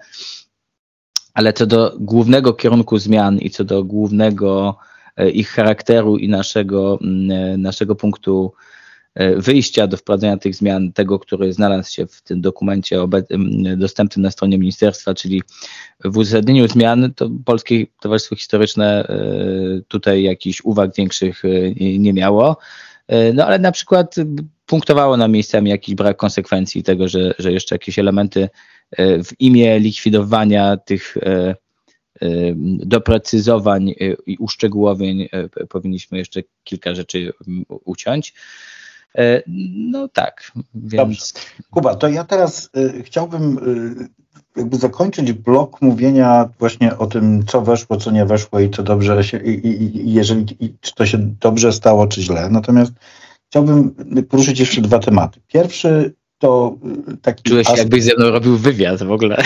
ale 1.35 1.53
co 1.53 1.67
do 1.67 1.97
głównego 2.01 2.55
kierunku 2.55 2.99
zmian 2.99 3.39
i 3.39 3.51
co 3.51 3.65
do 3.65 3.85
głównego 3.85 4.77
e, 5.17 5.31
ich 5.31 5.49
charakteru 5.49 6.17
i 6.17 6.29
naszego, 6.29 6.99
e, 7.03 7.57
naszego 7.57 7.95
punktu 7.95 8.53
e, 9.15 9.37
wyjścia 9.37 9.87
do 9.87 9.97
wprowadzenia 9.97 10.37
tych 10.37 10.55
zmian, 10.55 10.93
tego, 10.93 11.19
który 11.19 11.53
znalazł 11.53 11.93
się 11.93 12.07
w 12.07 12.23
tym 12.23 12.41
dokumencie 12.41 12.99
dostępnym 13.77 14.23
na 14.23 14.31
stronie 14.31 14.59
ministerstwa, 14.59 15.15
czyli 15.15 15.43
w 16.05 16.17
uzasadnieniu 16.17 16.69
zmian, 16.69 17.13
to 17.17 17.31
Polskie 17.45 17.87
Towarzystwo 18.01 18.37
Historyczne 18.37 19.09
tutaj 19.89 20.23
jakichś 20.23 20.61
uwag 20.65 20.95
większych 20.95 21.43
nie 21.99 22.13
miało. 22.13 22.57
No 23.35 23.47
ale 23.47 23.59
na 23.59 23.73
przykład 23.73 24.15
punktowało 24.67 25.17
nam 25.17 25.33
miejscami 25.33 25.71
jakiś 25.71 25.95
brak 25.95 26.17
konsekwencji 26.17 26.83
tego, 26.83 27.09
że, 27.09 27.35
że 27.39 27.53
jeszcze 27.53 27.75
jakieś 27.75 27.99
elementy 27.99 28.49
w 28.99 29.41
imię 29.41 29.79
likwidowania 29.79 30.77
tych 30.77 31.17
e, 31.17 31.31
e, 31.31 31.57
doprecyzowań 32.79 33.95
i 34.27 34.37
uszczegółowień 34.39 35.29
powinniśmy 35.69 36.19
jeszcze 36.19 36.43
kilka 36.65 36.95
rzeczy 36.95 37.33
uciąć. 37.69 38.35
No 39.75 40.09
tak, 40.09 40.53
więc... 40.75 41.03
Dobrze. 41.03 41.21
Kuba, 41.71 41.95
to 41.95 42.09
ja 42.09 42.25
teraz 42.25 42.71
chciałbym 43.05 43.59
jakby 44.57 44.77
zakończyć 44.77 45.33
blok 45.33 45.83
mówienia 45.83 46.49
właśnie 46.59 46.99
o 46.99 47.07
tym, 47.07 47.47
co 47.47 47.61
weszło, 47.61 47.97
co 47.97 48.11
nie 48.11 48.27
weszło 48.27 48.61
i 48.61 48.71
co 48.71 48.83
dobrze 48.83 49.25
się, 49.25 49.39
i, 49.39 49.67
i 49.67 50.13
jeżeli, 50.13 50.65
i, 50.65 50.75
czy 50.81 50.95
to 50.95 51.07
się 51.07 51.19
dobrze 51.19 51.73
stało, 51.73 52.07
czy 52.07 52.23
źle. 52.23 52.49
Natomiast 52.51 52.93
chciałbym 53.51 53.95
poruszyć 54.29 54.61
jeszcze 54.61 54.81
dwa 54.81 54.99
tematy. 54.99 55.41
Pierwszy 55.49 56.15
to 56.41 56.77
y, 57.13 57.17
taki... 57.17 57.43
Czułeś 57.43 57.67
się, 57.67 57.77
jakbyś 57.77 58.05
ze 58.05 58.15
mną 58.15 58.31
robił 58.31 58.57
wywiad 58.57 59.03
w 59.03 59.13
ogóle. 59.13 59.43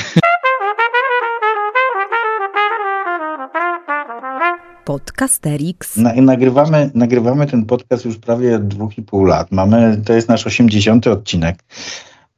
Podcasterix. 4.84 5.96
Na, 5.96 6.12
nagrywamy, 6.14 6.90
nagrywamy 6.94 7.46
ten 7.46 7.64
podcast 7.64 8.04
już 8.04 8.16
prawie 8.16 8.58
dwóch 8.58 8.98
i 8.98 9.02
pół 9.02 9.24
lat. 9.24 9.52
Mamy, 9.52 10.02
to 10.06 10.12
jest 10.12 10.28
nasz 10.28 10.46
80. 10.46 11.06
odcinek. 11.06 11.58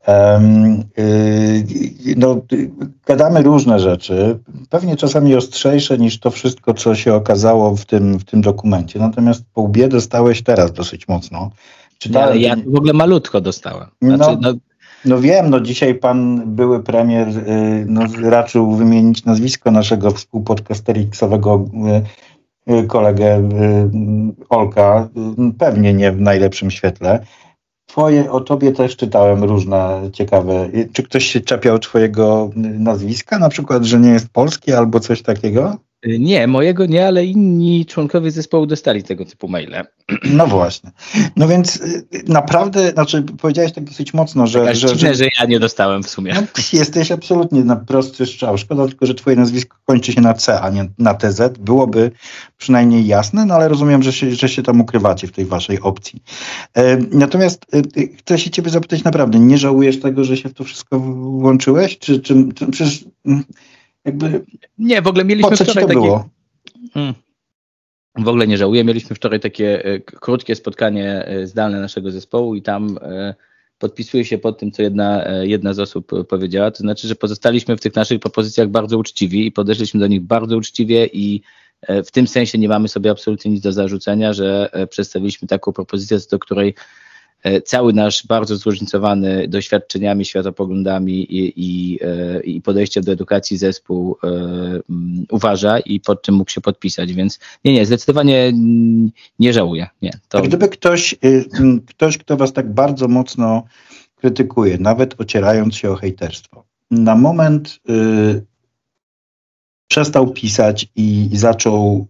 Um, 0.06 0.84
yy, 0.96 2.14
no, 2.16 2.40
gadamy 3.06 3.42
różne 3.42 3.80
rzeczy, 3.80 4.38
pewnie 4.70 4.96
czasami 4.96 5.34
ostrzejsze 5.34 5.98
niż 5.98 6.20
to 6.20 6.30
wszystko, 6.30 6.74
co 6.74 6.94
się 6.94 7.14
okazało 7.14 7.76
w 7.76 7.84
tym, 7.84 8.18
w 8.18 8.24
tym 8.24 8.40
dokumencie. 8.40 8.98
Natomiast 8.98 9.44
po 9.54 9.62
łbie 9.62 9.88
dostałeś 9.88 10.42
teraz 10.42 10.72
dosyć 10.72 11.08
mocno. 11.08 11.50
Czytałem, 11.98 12.28
ale 12.28 12.38
ja 12.38 12.56
w 12.66 12.76
ogóle 12.76 12.92
malutko 12.92 13.40
dostałem. 13.40 13.88
Znaczy, 14.02 14.38
no, 14.40 14.52
no, 14.52 14.58
No 15.04 15.20
wiem, 15.20 15.50
no 15.50 15.60
dzisiaj 15.60 15.94
pan 15.94 16.42
były 16.46 16.82
premier 16.82 17.28
no, 17.86 18.02
raczył 18.22 18.72
wymienić 18.72 19.24
nazwisko 19.24 19.70
naszego 19.70 20.10
współpodcasterixowego 20.10 21.64
kolegę 22.88 23.48
Olka, 24.48 25.08
pewnie 25.58 25.94
nie 25.94 26.12
w 26.12 26.20
najlepszym 26.20 26.70
świetle. 26.70 27.26
Twoje, 27.86 28.30
o 28.30 28.40
tobie 28.40 28.72
też 28.72 28.96
czytałem 28.96 29.44
różne 29.44 30.10
ciekawe. 30.12 30.68
Czy 30.92 31.02
ktoś 31.02 31.26
się 31.26 31.40
czepiał 31.40 31.78
twojego 31.78 32.50
nazwiska, 32.56 33.38
na 33.38 33.48
przykład, 33.48 33.84
że 33.84 34.00
nie 34.00 34.10
jest 34.10 34.28
polski 34.28 34.72
albo 34.72 35.00
coś 35.00 35.22
takiego? 35.22 35.76
Nie, 36.04 36.46
mojego 36.46 36.86
nie, 36.86 37.06
ale 37.06 37.24
inni 37.24 37.86
członkowie 37.86 38.30
zespołu 38.30 38.66
dostali 38.66 39.02
tego 39.02 39.24
typu 39.24 39.48
maile. 39.48 39.84
No 40.24 40.46
właśnie. 40.46 40.90
No 41.36 41.48
więc 41.48 41.76
y, 41.76 42.06
naprawdę, 42.28 42.90
znaczy 42.90 43.22
powiedziałeś 43.22 43.72
tak 43.72 43.84
dosyć 43.84 44.14
mocno, 44.14 44.46
że... 44.46 44.74
że, 44.74 44.88
dziwne, 44.88 45.08
że, 45.08 45.14
że 45.14 45.28
ja 45.40 45.46
nie 45.46 45.60
dostałem 45.60 46.02
w 46.02 46.10
sumie. 46.10 46.34
No, 46.34 46.42
jesteś 46.72 47.12
absolutnie 47.12 47.64
na 47.64 47.76
prosty 47.76 48.26
strzał. 48.26 48.58
Szkoda 48.58 48.86
tylko, 48.86 49.06
że 49.06 49.14
twoje 49.14 49.36
nazwisko 49.36 49.76
kończy 49.84 50.12
się 50.12 50.20
na 50.20 50.34
C, 50.34 50.60
a 50.60 50.70
nie 50.70 50.88
na 50.98 51.14
TZ. 51.14 51.58
Byłoby 51.58 52.10
przynajmniej 52.56 53.06
jasne, 53.06 53.46
no 53.46 53.54
ale 53.54 53.68
rozumiem, 53.68 54.02
że 54.02 54.12
się, 54.12 54.30
że 54.30 54.48
się 54.48 54.62
tam 54.62 54.80
ukrywacie 54.80 55.26
w 55.26 55.32
tej 55.32 55.44
waszej 55.44 55.80
opcji. 55.80 56.22
E, 56.74 56.96
natomiast 56.96 57.66
e, 57.74 57.82
chcę 58.18 58.38
się 58.38 58.50
ciebie 58.50 58.70
zapytać 58.70 59.04
naprawdę, 59.04 59.38
nie 59.38 59.58
żałujesz 59.58 60.00
tego, 60.00 60.24
że 60.24 60.36
się 60.36 60.48
w 60.48 60.54
to 60.54 60.64
wszystko 60.64 61.00
włączyłeś? 61.00 61.98
Czy, 61.98 62.20
czy, 62.20 62.34
czy 62.54 62.66
przecież 62.66 63.04
mm, 63.26 63.44
jakby... 64.06 64.44
Nie, 64.78 65.02
w 65.02 65.06
ogóle 65.06 65.24
mieliśmy 65.24 65.50
po 65.50 65.56
co 65.56 65.64
wczoraj 65.64 65.84
takie... 65.84 66.00
Było? 66.00 66.28
Hmm. 66.92 67.14
W 68.18 68.28
ogóle 68.28 68.46
nie 68.46 68.58
żałuję. 68.58 68.84
Mieliśmy 68.84 69.16
wczoraj 69.16 69.40
takie 69.40 69.84
e, 69.84 70.00
krótkie 70.00 70.54
spotkanie 70.54 71.24
e, 71.26 71.46
zdalne 71.46 71.80
naszego 71.80 72.10
zespołu 72.10 72.54
i 72.54 72.62
tam 72.62 72.98
e, 73.02 73.34
podpisuję 73.78 74.24
się 74.24 74.38
pod 74.38 74.58
tym, 74.58 74.72
co 74.72 74.82
jedna, 74.82 75.24
jedna 75.42 75.74
z 75.74 75.78
osób 75.78 76.10
powiedziała. 76.28 76.70
To 76.70 76.78
znaczy, 76.78 77.08
że 77.08 77.14
pozostaliśmy 77.14 77.76
w 77.76 77.80
tych 77.80 77.94
naszych 77.94 78.20
propozycjach 78.20 78.68
bardzo 78.68 78.98
uczciwi 78.98 79.46
i 79.46 79.52
podeszliśmy 79.52 80.00
do 80.00 80.06
nich 80.06 80.20
bardzo 80.20 80.56
uczciwie 80.56 81.06
i 81.06 81.42
w 81.88 82.10
tym 82.10 82.26
sensie 82.26 82.58
nie 82.58 82.68
mamy 82.68 82.88
sobie 82.88 83.10
absolutnie 83.10 83.50
nic 83.50 83.60
do 83.60 83.72
zarzucenia, 83.72 84.32
że 84.32 84.70
przedstawiliśmy 84.90 85.48
taką 85.48 85.72
propozycję, 85.72 86.18
do 86.30 86.38
której 86.38 86.74
cały 87.64 87.92
nasz 87.92 88.26
bardzo 88.26 88.56
zróżnicowany 88.56 89.48
doświadczeniami, 89.48 90.24
światopoglądami 90.24 91.12
i, 91.12 91.52
i, 91.56 91.98
e, 92.02 92.40
i 92.40 92.62
podejściem 92.62 93.04
do 93.04 93.12
edukacji 93.12 93.56
zespół 93.56 94.16
e, 94.24 94.28
uważa 95.30 95.78
i 95.78 96.00
pod 96.00 96.22
czym 96.22 96.34
mógł 96.34 96.50
się 96.50 96.60
podpisać, 96.60 97.12
więc 97.12 97.38
nie, 97.64 97.72
nie, 97.72 97.86
zdecydowanie 97.86 98.52
nie 99.38 99.52
żałuję. 99.52 99.86
Nie, 100.02 100.10
to... 100.28 100.38
A 100.38 100.42
gdyby 100.42 100.68
ktoś, 100.68 101.14
y, 101.24 101.44
ktoś, 101.86 102.18
kto 102.18 102.36
was 102.36 102.52
tak 102.52 102.74
bardzo 102.74 103.08
mocno 103.08 103.62
krytykuje, 104.16 104.78
nawet 104.78 105.20
ocierając 105.20 105.76
się 105.76 105.90
o 105.90 105.96
hejterstwo, 105.96 106.64
na 106.90 107.16
moment 107.16 107.78
y, 107.90 108.44
przestał 109.88 110.32
pisać 110.32 110.88
i 110.96 111.30
zaczął 111.32 112.06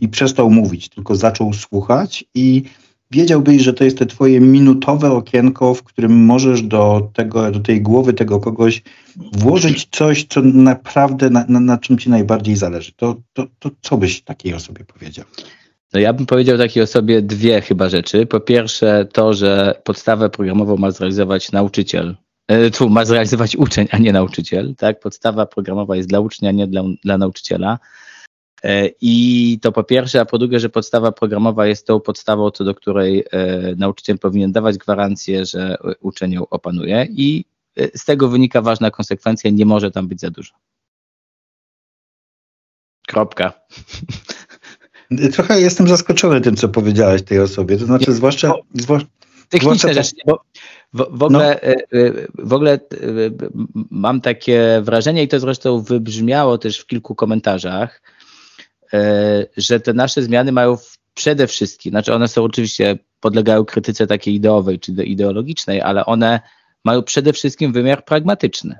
i 0.00 0.08
przestał 0.08 0.50
mówić, 0.50 0.88
tylko 0.88 1.16
zaczął 1.16 1.52
słuchać 1.52 2.24
i 2.34 2.62
wiedziałbyś, 3.12 3.62
że 3.62 3.72
to 3.72 3.84
jest 3.84 3.98
te 3.98 4.06
twoje 4.06 4.40
minutowe 4.40 5.10
okienko, 5.10 5.74
w 5.74 5.82
którym 5.82 6.24
możesz 6.24 6.62
do, 6.62 7.10
tego, 7.12 7.50
do 7.50 7.60
tej 7.60 7.82
głowy 7.82 8.12
tego 8.12 8.40
kogoś 8.40 8.82
włożyć 9.32 9.88
coś, 9.90 10.24
co 10.24 10.42
naprawdę 10.42 11.30
na, 11.30 11.44
na, 11.48 11.60
na 11.60 11.78
czym 11.78 11.98
ci 11.98 12.10
najbardziej 12.10 12.56
zależy, 12.56 12.92
to, 12.96 13.16
to, 13.32 13.46
to 13.58 13.70
co 13.80 13.96
byś 13.96 14.22
takiej 14.22 14.54
osobie 14.54 14.84
powiedział? 14.84 15.24
No 15.92 16.00
ja 16.00 16.12
bym 16.12 16.26
powiedział 16.26 16.58
takiej 16.58 16.82
osobie 16.82 17.22
dwie 17.22 17.60
chyba 17.60 17.88
rzeczy. 17.88 18.26
Po 18.26 18.40
pierwsze 18.40 19.06
to, 19.12 19.34
że 19.34 19.80
podstawę 19.84 20.30
programową 20.30 20.76
ma 20.76 20.90
zrealizować 20.90 21.52
nauczyciel. 21.52 22.16
E, 22.48 22.70
tu 22.70 22.88
ma 22.88 23.04
zrealizować 23.04 23.56
uczeń, 23.56 23.88
a 23.90 23.98
nie 23.98 24.12
nauczyciel. 24.12 24.74
Tak? 24.78 25.00
Podstawa 25.00 25.46
programowa 25.46 25.96
jest 25.96 26.08
dla 26.08 26.20
ucznia, 26.20 26.52
nie 26.52 26.66
dla, 26.66 26.82
dla 27.04 27.18
nauczyciela. 27.18 27.78
E, 28.62 28.88
I 29.00 29.58
to 29.62 29.72
po 29.72 29.84
pierwsze, 29.84 30.20
a 30.20 30.24
po 30.24 30.38
drugie, 30.38 30.60
że 30.60 30.68
podstawa 30.68 31.12
programowa 31.12 31.66
jest 31.66 31.86
tą 31.86 32.00
podstawą, 32.00 32.50
co 32.50 32.64
do 32.64 32.74
której 32.74 33.24
e, 33.32 33.74
nauczyciel 33.76 34.18
powinien 34.18 34.52
dawać 34.52 34.78
gwarancję, 34.78 35.46
że 35.46 35.76
uczeń 36.00 36.32
ją 36.32 36.48
opanuje 36.48 37.06
i 37.10 37.44
e, 37.76 37.98
z 37.98 38.04
tego 38.04 38.28
wynika 38.28 38.62
ważna 38.62 38.90
konsekwencja, 38.90 39.50
nie 39.50 39.66
może 39.66 39.90
tam 39.90 40.08
być 40.08 40.20
za 40.20 40.30
dużo. 40.30 40.52
Kropka. 43.06 43.52
Trochę 45.34 45.60
jestem 45.60 45.88
zaskoczony 45.88 46.40
tym, 46.40 46.56
co 46.56 46.68
powiedziałeś 46.68 47.22
tej 47.22 47.40
osobie, 47.40 47.78
to 47.78 47.84
znaczy 47.84 48.12
zwłaszcza... 48.12 48.54
zwłaszcza 48.74 49.08
Techniczne 49.48 49.94
rzeczy, 49.94 50.16
bo 50.26 50.44
w, 50.92 51.18
w, 51.18 51.22
ogóle, 51.22 51.60
no. 51.92 52.00
w 52.44 52.52
ogóle 52.52 52.80
mam 53.90 54.20
takie 54.20 54.80
wrażenie 54.84 55.22
i 55.22 55.28
to 55.28 55.40
zresztą 55.40 55.80
wybrzmiało 55.80 56.58
też 56.58 56.78
w 56.78 56.86
kilku 56.86 57.14
komentarzach, 57.14 58.02
że 59.56 59.80
te 59.80 59.92
nasze 59.92 60.22
zmiany 60.22 60.52
mają 60.52 60.76
przede 61.14 61.46
wszystkim, 61.46 61.90
znaczy 61.90 62.14
one 62.14 62.28
są 62.28 62.44
oczywiście, 62.44 62.98
podlegają 63.20 63.64
krytyce 63.64 64.06
takiej 64.06 64.34
ideowej 64.34 64.78
czy 64.78 64.92
ideologicznej, 64.92 65.80
ale 65.80 66.06
one 66.06 66.40
mają 66.84 67.02
przede 67.02 67.32
wszystkim 67.32 67.72
wymiar 67.72 68.04
pragmatyczny. 68.04 68.78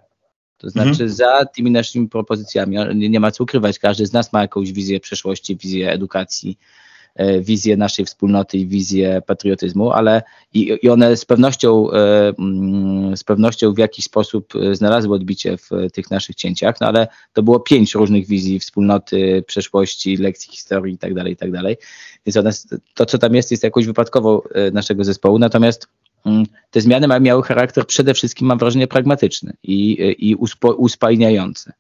To 0.58 0.70
znaczy 0.70 0.90
mhm. 0.90 1.10
za 1.10 1.44
tymi 1.44 1.70
naszymi 1.70 2.08
propozycjami, 2.08 2.76
nie, 2.94 3.08
nie 3.08 3.20
ma 3.20 3.30
co 3.30 3.44
ukrywać, 3.44 3.78
każdy 3.78 4.06
z 4.06 4.12
nas 4.12 4.32
ma 4.32 4.40
jakąś 4.40 4.72
wizję 4.72 5.00
przeszłości, 5.00 5.56
wizję 5.56 5.92
edukacji, 5.92 6.58
E, 6.58 6.91
wizję 7.40 7.76
naszej 7.76 8.04
wspólnoty 8.04 8.58
i 8.58 8.66
wizję 8.66 9.22
patriotyzmu, 9.26 9.90
ale 9.90 10.22
i, 10.54 10.78
i 10.82 10.88
one 10.88 11.16
z 11.16 11.24
pewnością, 11.24 11.90
e, 11.90 12.32
mm, 12.38 13.16
z 13.16 13.24
pewnością 13.24 13.72
w 13.72 13.78
jakiś 13.78 14.04
sposób 14.04 14.52
e, 14.56 14.74
znalazły 14.74 15.14
odbicie 15.14 15.56
w 15.56 15.70
tych 15.92 16.10
naszych 16.10 16.36
cięciach, 16.36 16.80
no 16.80 16.86
ale 16.86 17.08
to 17.32 17.42
było 17.42 17.60
pięć 17.60 17.94
różnych 17.94 18.26
wizji 18.26 18.60
wspólnoty, 18.60 19.44
przeszłości, 19.46 20.16
lekcji 20.16 20.52
historii 20.52 20.92
itd., 20.92 21.20
tak 21.20 21.28
itd. 21.28 21.62
Tak 21.62 21.78
Więc 22.26 22.36
one, 22.36 22.50
to, 22.94 23.06
co 23.06 23.18
tam 23.18 23.34
jest, 23.34 23.50
jest 23.50 23.62
jakoś 23.62 23.86
wypadkowo 23.86 24.44
naszego 24.72 25.04
zespołu, 25.04 25.38
natomiast 25.38 25.88
mm, 26.26 26.46
te 26.70 26.80
zmiany 26.80 27.20
miały 27.20 27.42
charakter 27.42 27.86
przede 27.86 28.14
wszystkim, 28.14 28.46
mam 28.46 28.58
wrażenie, 28.58 28.86
pragmatyczny 28.86 29.52
i, 29.62 30.14
i 30.18 30.34
uspo, 30.34 30.72
uspajniający. 30.72 31.72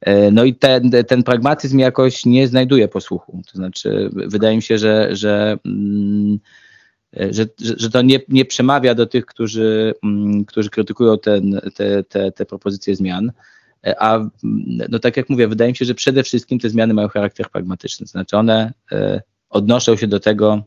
E, 0.00 0.30
no 0.30 0.44
i 0.44 0.54
ten, 0.54 0.90
ten 1.08 1.22
pragmatyzm 1.22 1.78
jakoś 1.78 2.26
nie 2.26 2.48
znajduje 2.48 2.88
posłuchu. 2.88 3.42
To 3.52 3.58
znaczy, 3.58 4.10
wydaje 4.12 4.56
mi 4.56 4.62
się, 4.62 4.78
że, 4.78 5.08
że, 5.16 5.58
mm, 5.64 6.38
że, 7.30 7.46
że 7.58 7.90
to 7.90 8.02
nie, 8.02 8.20
nie 8.28 8.44
przemawia 8.44 8.94
do 8.94 9.06
tych, 9.06 9.26
którzy, 9.26 9.94
mm, 10.04 10.44
którzy 10.44 10.70
krytykują 10.70 11.18
ten, 11.18 11.60
te, 11.74 12.04
te, 12.04 12.32
te 12.32 12.46
propozycje 12.46 12.96
zmian. 12.96 13.32
E, 13.86 14.02
a 14.02 14.30
no 14.88 14.98
tak 14.98 15.16
jak 15.16 15.30
mówię, 15.30 15.48
wydaje 15.48 15.70
mi 15.70 15.76
się, 15.76 15.84
że 15.84 15.94
przede 15.94 16.22
wszystkim 16.22 16.58
te 16.58 16.70
zmiany 16.70 16.94
mają 16.94 17.08
charakter 17.08 17.50
pragmatyczny. 17.50 18.06
Znaczy 18.06 18.36
one 18.36 18.72
e, 18.92 19.22
odnoszą 19.50 19.96
się 19.96 20.06
do 20.06 20.20
tego, 20.20 20.62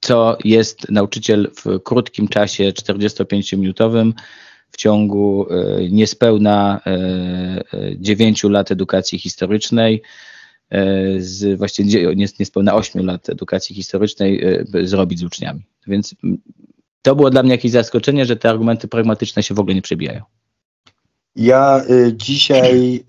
co 0.00 0.38
jest 0.44 0.90
nauczyciel 0.90 1.50
w 1.56 1.82
krótkim 1.82 2.28
czasie 2.28 2.64
45-minutowym 2.64 4.12
w 4.70 4.76
ciągu 4.76 5.46
niespełna 5.90 6.80
9 7.96 8.44
e, 8.44 8.48
lat 8.48 8.70
edukacji 8.70 9.18
historycznej, 9.18 10.02
e, 10.70 11.20
z 11.20 11.58
właściwie 11.58 12.16
niespełna 12.16 12.74
8 12.74 13.06
lat 13.06 13.30
edukacji 13.30 13.74
historycznej 13.74 14.44
zrobić 14.84 15.18
z 15.18 15.24
uczniami. 15.24 15.66
Więc 15.86 16.14
to 17.02 17.16
było 17.16 17.30
dla 17.30 17.42
mnie 17.42 17.52
jakieś 17.52 17.72
zaskoczenie, 17.72 18.26
że 18.26 18.36
te 18.36 18.50
argumenty 18.50 18.88
pragmatyczne 18.88 19.42
się 19.42 19.54
w 19.54 19.58
ogóle 19.58 19.74
nie 19.74 19.82
przebijają. 19.82 20.22
Ja 21.36 21.82
y, 21.90 22.12
dzisiaj, 22.16 23.04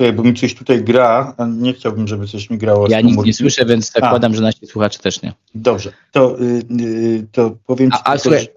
y, 0.00 0.12
bo 0.12 0.22
mi 0.22 0.34
coś 0.34 0.54
tutaj 0.54 0.84
gra, 0.84 1.36
nie 1.48 1.72
chciałbym, 1.72 2.08
żeby 2.08 2.26
coś 2.26 2.50
mi 2.50 2.58
grało. 2.58 2.88
Ja 2.88 3.00
nic 3.00 3.24
nie 3.24 3.34
słyszę, 3.34 3.66
więc 3.66 3.92
zakładam, 3.92 4.32
a. 4.32 4.34
że 4.34 4.42
nasi 4.42 4.66
słuchacze 4.66 4.98
też 4.98 5.22
nie. 5.22 5.32
Dobrze, 5.54 5.92
to, 6.12 6.40
y, 6.40 7.26
to 7.32 7.56
powiem 7.66 7.90
Ci 7.90 7.98
a, 8.04 8.12
a, 8.12 8.18
słuchaj, 8.18 8.48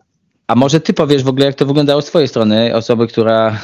a 0.51 0.55
może 0.55 0.79
ty 0.79 0.93
powiesz 0.93 1.24
w 1.24 1.27
ogóle, 1.27 1.46
jak 1.46 1.55
to 1.55 1.65
wyglądało 1.65 2.01
z 2.01 2.05
twojej 2.05 2.27
strony, 2.27 2.75
osoby, 2.75 3.08
która 3.08 3.60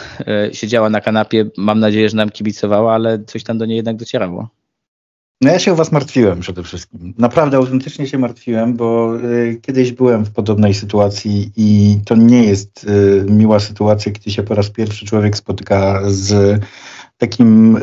y, 0.50 0.56
siedziała 0.56 0.90
na 0.90 1.02
kanapie, 1.02 1.46
mam 1.58 1.80
nadzieję, 1.80 2.10
że 2.10 2.18
nam 2.18 2.30
kibicowała, 2.30 2.94
ale 2.94 3.24
coś 3.24 3.44
tam 3.44 3.58
do 3.58 3.66
niej 3.66 3.78
jednak 3.78 3.96
docierało. 3.96 4.50
No 5.42 5.52
ja 5.52 5.60
się 5.60 5.72
o 5.72 5.76
was 5.76 5.92
martwiłem 5.92 6.40
przede 6.40 6.64
wszystkim. 6.64 7.14
Naprawdę 7.18 7.58
autentycznie 7.58 8.08
się 8.08 8.18
martwiłem, 8.18 8.74
bo 8.74 9.18
y, 9.18 9.60
kiedyś 9.62 9.92
byłem 9.92 10.26
w 10.26 10.32
podobnej 10.32 10.74
sytuacji 10.74 11.52
i 11.58 12.00
to 12.06 12.16
nie 12.16 12.44
jest 12.44 12.84
y, 12.84 13.26
miła 13.30 13.60
sytuacja, 13.60 14.12
kiedy 14.12 14.32
się 14.32 14.44
po 14.44 14.56
raz 14.56 14.70
pierwszy 14.70 15.06
człowiek 15.06 15.38
spotyka 15.38 16.02
z 16.06 16.60
takim, 17.18 17.78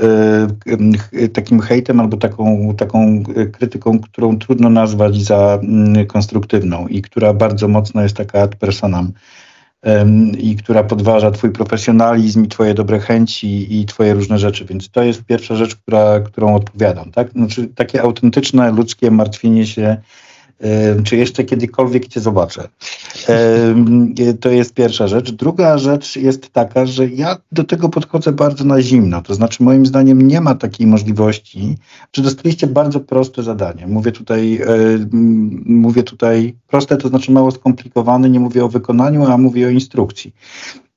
e, 1.23 1.29
takim 1.29 1.61
hejtem 1.61 2.00
albo 2.00 2.17
taką, 2.17 2.75
taką 2.76 3.23
krytyką, 3.53 4.00
którą 4.00 4.38
trudno 4.38 4.71
nazwać 4.71 5.17
za 5.17 5.59
mm, 5.62 6.07
konstruktywną 6.07 6.87
i 6.87 7.03
która 7.03 7.35
bardzo 7.35 7.69
mocno 7.69 8.03
jest 8.03 8.17
taka 8.17 8.41
ad 8.41 8.57
personam 8.57 9.12
i 10.38 10.57
która 10.57 10.85
podważa 10.85 11.31
twój 11.31 11.50
profesjonalizm 11.50 12.45
i 12.45 12.49
twoje 12.49 12.75
dobre 12.75 13.00
chęci 13.00 13.81
i 13.81 13.87
twoje 13.87 14.14
różne 14.14 14.38
rzeczy. 14.38 14.64
Więc 14.64 14.91
to 14.91 15.03
jest 15.03 15.25
pierwsza 15.25 15.57
rzecz, 15.57 15.76
która, 15.76 16.21
którą 16.21 16.55
odpowiadam. 16.55 17.11
Tak? 17.11 17.31
Znaczy, 17.33 17.69
takie 17.69 18.03
autentyczne, 18.03 18.73
ludzkie 18.73 19.11
martwienie 19.11 19.67
się 19.67 19.97
czy 21.04 21.16
jeszcze 21.16 21.44
kiedykolwiek 21.44 22.09
Cię 22.09 22.21
zobaczę. 22.21 22.68
To 24.40 24.50
jest 24.50 24.75
pierwsza 24.75 25.09
rzecz. 25.09 25.33
Druga 25.33 25.78
rzecz 25.78 26.16
jest 26.16 26.50
taka, 26.50 26.87
że 26.87 27.09
ja 27.09 27.37
do 27.52 27.64
tego 27.64 27.88
podchodzę 27.88 28.33
bardzo 28.33 28.64
na 28.64 28.83
zimno. 28.83 29.23
To 29.23 29.35
znaczy, 29.35 29.62
moim 29.62 29.87
zdaniem, 29.87 30.23
nie 30.23 30.40
ma 30.40 30.54
takiej 30.54 30.87
możliwości, 30.87 31.76
że 32.12 32.23
dostaliście 32.23 32.66
bardzo 32.66 33.00
proste 33.00 33.42
zadanie. 33.42 33.87
Mówię 33.87 34.12
tutaj, 34.12 34.61
mówię 35.64 36.02
tutaj 36.02 36.54
proste, 36.66 36.97
to 36.97 37.09
znaczy 37.09 37.33
mało 37.33 37.50
skomplikowane, 37.50 38.30
nie 38.30 38.40
mówię 38.40 38.64
o 38.64 38.68
wykonaniu, 38.68 39.26
a 39.26 39.38
mówię 39.38 39.66
o 39.66 39.71
instrukcji. 39.71 40.35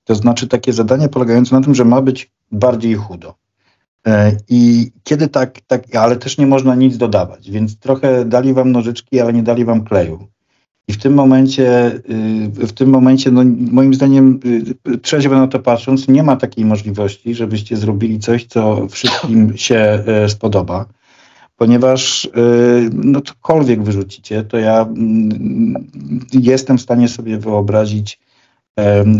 To 0.03 0.15
znaczy 0.15 0.47
takie 0.47 0.74
zadanie 0.74 1.09
polegające 1.09 1.55
na 1.55 1.62
tym, 1.62 1.75
że 1.75 1.86
ma 1.86 2.01
być 2.01 2.31
bardziej 2.51 2.95
chudo. 2.95 3.36
E, 4.07 4.37
I 4.49 4.91
kiedy 5.03 5.27
tak, 5.27 5.61
tak, 5.61 5.95
ale 5.95 6.15
też 6.15 6.37
nie 6.37 6.47
można 6.47 6.75
nic 6.75 6.97
dodawać, 6.97 7.51
więc 7.51 7.79
trochę 7.79 8.25
dali 8.25 8.53
wam 8.53 8.71
nożyczki, 8.71 9.19
ale 9.19 9.33
nie 9.33 9.43
dali 9.43 9.65
wam 9.65 9.83
kleju. 9.83 10.27
I 10.87 10.93
w 10.93 10.97
tym 10.97 11.13
momencie, 11.13 11.91
y, 12.59 12.67
w 12.67 12.73
tym 12.73 12.89
momencie, 12.89 13.31
no, 13.31 13.41
moim 13.71 13.93
zdaniem, 13.93 14.39
y, 14.87 14.97
trzeźwo 14.97 15.35
na 15.35 15.47
to 15.47 15.59
patrząc, 15.59 16.07
nie 16.07 16.23
ma 16.23 16.35
takiej 16.35 16.65
możliwości, 16.65 17.35
żebyście 17.35 17.77
zrobili 17.77 18.19
coś, 18.19 18.45
co 18.45 18.87
wszystkim 18.87 19.57
się 19.57 19.75
e, 19.75 20.29
spodoba, 20.29 20.85
ponieważ 21.57 22.25
y, 22.25 22.29
no, 22.93 23.21
cokolwiek 23.21 23.83
wyrzucicie, 23.83 24.43
to 24.43 24.57
ja 24.57 24.81
mm, 24.81 25.87
jestem 26.33 26.77
w 26.77 26.81
stanie 26.81 27.07
sobie 27.07 27.37
wyobrazić 27.37 28.19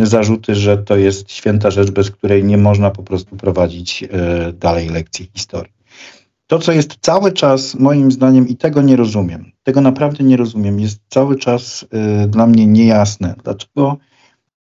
zarzuty, 0.04 0.56
że 0.56 0.78
to 0.78 0.98
jest 0.98 1.32
święta 1.32 1.72
rzecz, 1.72 1.92
bez 1.92 2.12
której 2.12 2.44
nie 2.44 2.58
można 2.58 2.92
po 2.92 3.04
prostu 3.04 3.36
prowadzić 3.36 4.04
e, 4.04 4.54
dalej 4.54 4.90
lekcji 4.90 5.30
historii. 5.34 5.74
To, 6.48 6.60
co 6.60 6.72
jest 6.72 6.98
cały 7.02 7.32
czas, 7.32 7.76
moim 7.76 8.12
zdaniem, 8.12 8.48
i 8.48 8.56
tego 8.56 8.82
nie 8.82 8.96
rozumiem, 8.96 9.52
tego 9.64 9.82
naprawdę 9.82 10.24
nie 10.24 10.38
rozumiem, 10.38 10.80
jest 10.80 11.00
cały 11.10 11.36
czas 11.36 11.86
e, 11.92 12.28
dla 12.28 12.48
mnie 12.48 12.68
niejasne. 12.68 13.36
Dlaczego 13.44 13.98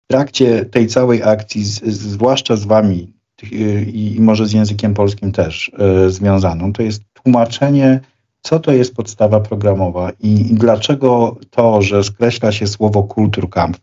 w 0.04 0.08
trakcie 0.08 0.66
tej 0.66 0.88
całej 0.88 1.24
akcji, 1.24 1.64
zwłaszcza 1.86 2.56
z 2.56 2.66
Wami 2.66 3.14
e, 3.44 3.48
i, 3.82 4.18
może 4.20 4.46
z 4.46 4.54
językiem 4.54 4.94
polskim 4.94 5.32
też 5.32 5.72
związaną, 6.08 6.74
to 6.74 6.84
jest 6.84 7.04
tłumaczenie, 7.14 8.00
co 8.42 8.60
to 8.60 8.72
jest 8.72 8.96
podstawa 8.96 9.40
programowa 9.40 10.12
i, 10.20 10.36
dlaczego 10.52 11.38
to, 11.50 11.82
że 11.82 12.04
skreśla 12.04 12.52
się 12.52 12.68
słowo 12.68 13.04
kulturkampf, 13.04 13.80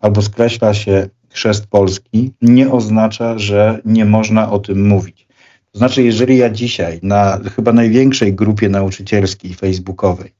albo 0.00 0.22
skreśla 0.22 0.74
się 0.74 1.08
chrzest 1.30 1.66
polski, 1.66 2.32
nie 2.42 2.70
oznacza, 2.70 3.38
że 3.38 3.80
nie 3.84 4.04
można 4.04 4.50
o 4.50 4.58
tym 4.58 4.88
mówić. 4.88 5.26
To 5.72 5.78
znaczy, 5.78 6.02
jeżeli 6.02 6.36
ja 6.36 6.50
dzisiaj 6.50 7.00
na 7.02 7.40
chyba 7.56 7.72
największej 7.72 8.34
grupie 8.34 8.68
nauczycielskiej 8.68 9.54
facebookowej 9.54 10.32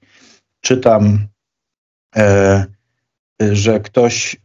czytam, 0.60 1.18
e, 2.16 2.66
że 3.40 3.80
ktoś, 3.80 4.36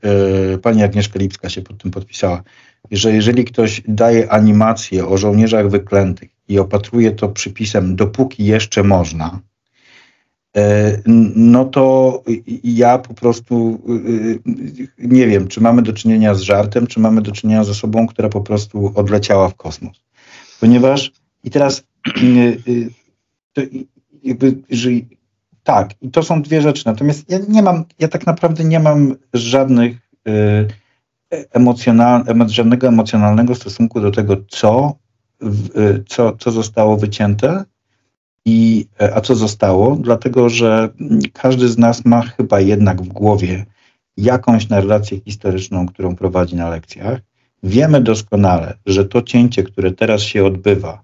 e, 0.54 0.58
pani 0.58 0.84
Agnieszka 0.84 1.20
Lipska 1.20 1.50
się 1.50 1.62
pod 1.62 1.78
tym 1.78 1.92
podpisała, 1.92 2.44
że 2.92 3.14
jeżeli 3.14 3.46
ktoś 3.46 3.82
daje 3.88 4.32
animację 4.32 5.08
o 5.08 5.18
żołnierzach 5.18 5.70
wyklętych 5.70 6.30
i 6.48 6.60
opatruje 6.60 7.12
to 7.12 7.30
przypisem 7.30 7.96
dopóki 7.96 8.46
jeszcze 8.46 8.84
można, 8.84 9.40
no 11.06 11.66
to 11.66 12.24
ja 12.64 12.98
po 12.98 13.14
prostu 13.14 13.82
y, 13.90 14.52
y, 15.04 15.08
nie 15.08 15.28
wiem, 15.28 15.48
czy 15.48 15.62
mamy 15.62 15.82
do 15.82 15.94
czynienia 15.94 16.34
z 16.34 16.42
żartem, 16.42 16.88
czy 16.88 17.00
mamy 17.00 17.22
do 17.22 17.32
czynienia 17.32 17.64
z 17.64 17.70
osobą, 17.70 18.08
która 18.08 18.30
po 18.30 18.42
prostu 18.42 18.92
odleciała 18.96 19.50
w 19.50 19.56
kosmos. 19.56 20.02
Ponieważ 20.60 21.12
i 21.44 21.50
teraz 21.50 21.84
y, 22.24 22.90
to 23.54 23.62
jakby, 24.24 24.58
że 24.70 24.90
tak, 25.64 25.90
i 26.02 26.12
to 26.12 26.24
są 26.24 26.42
dwie 26.42 26.62
rzeczy. 26.62 26.84
Natomiast 26.86 27.30
ja 27.30 27.40
nie 27.48 27.62
mam, 27.62 27.86
ja 28.00 28.08
tak 28.08 28.26
naprawdę 28.26 28.64
nie 28.64 28.80
mam 28.80 29.16
żadnych 29.34 29.98
emocjonal, 31.52 32.24
żadnego 32.48 32.88
emocjonalnego 32.88 33.56
stosunku 33.56 34.02
do 34.02 34.12
tego, 34.12 34.38
co, 34.50 34.96
co, 36.08 36.36
co 36.38 36.52
zostało 36.52 36.98
wycięte, 36.98 37.64
i, 38.46 38.86
e, 39.02 39.16
a 39.16 39.22
co 39.22 39.36
zostało? 39.36 39.96
Dlatego, 39.96 40.50
że 40.50 40.90
każdy 41.34 41.70
z 41.70 41.78
nas 41.78 42.06
ma 42.06 42.22
chyba 42.22 42.60
jednak 42.60 43.02
w 43.02 43.08
głowie 43.08 43.66
jakąś 44.18 44.70
narrację 44.70 45.20
historyczną, 45.22 45.88
którą 45.88 46.16
prowadzi 46.16 46.56
na 46.56 46.70
lekcjach. 46.70 47.20
Wiemy 47.64 48.02
doskonale, 48.02 48.78
że 48.86 49.06
to 49.06 49.22
cięcie, 49.22 49.64
które 49.64 49.92
teraz 49.92 50.22
się 50.22 50.46
odbywa, 50.46 51.02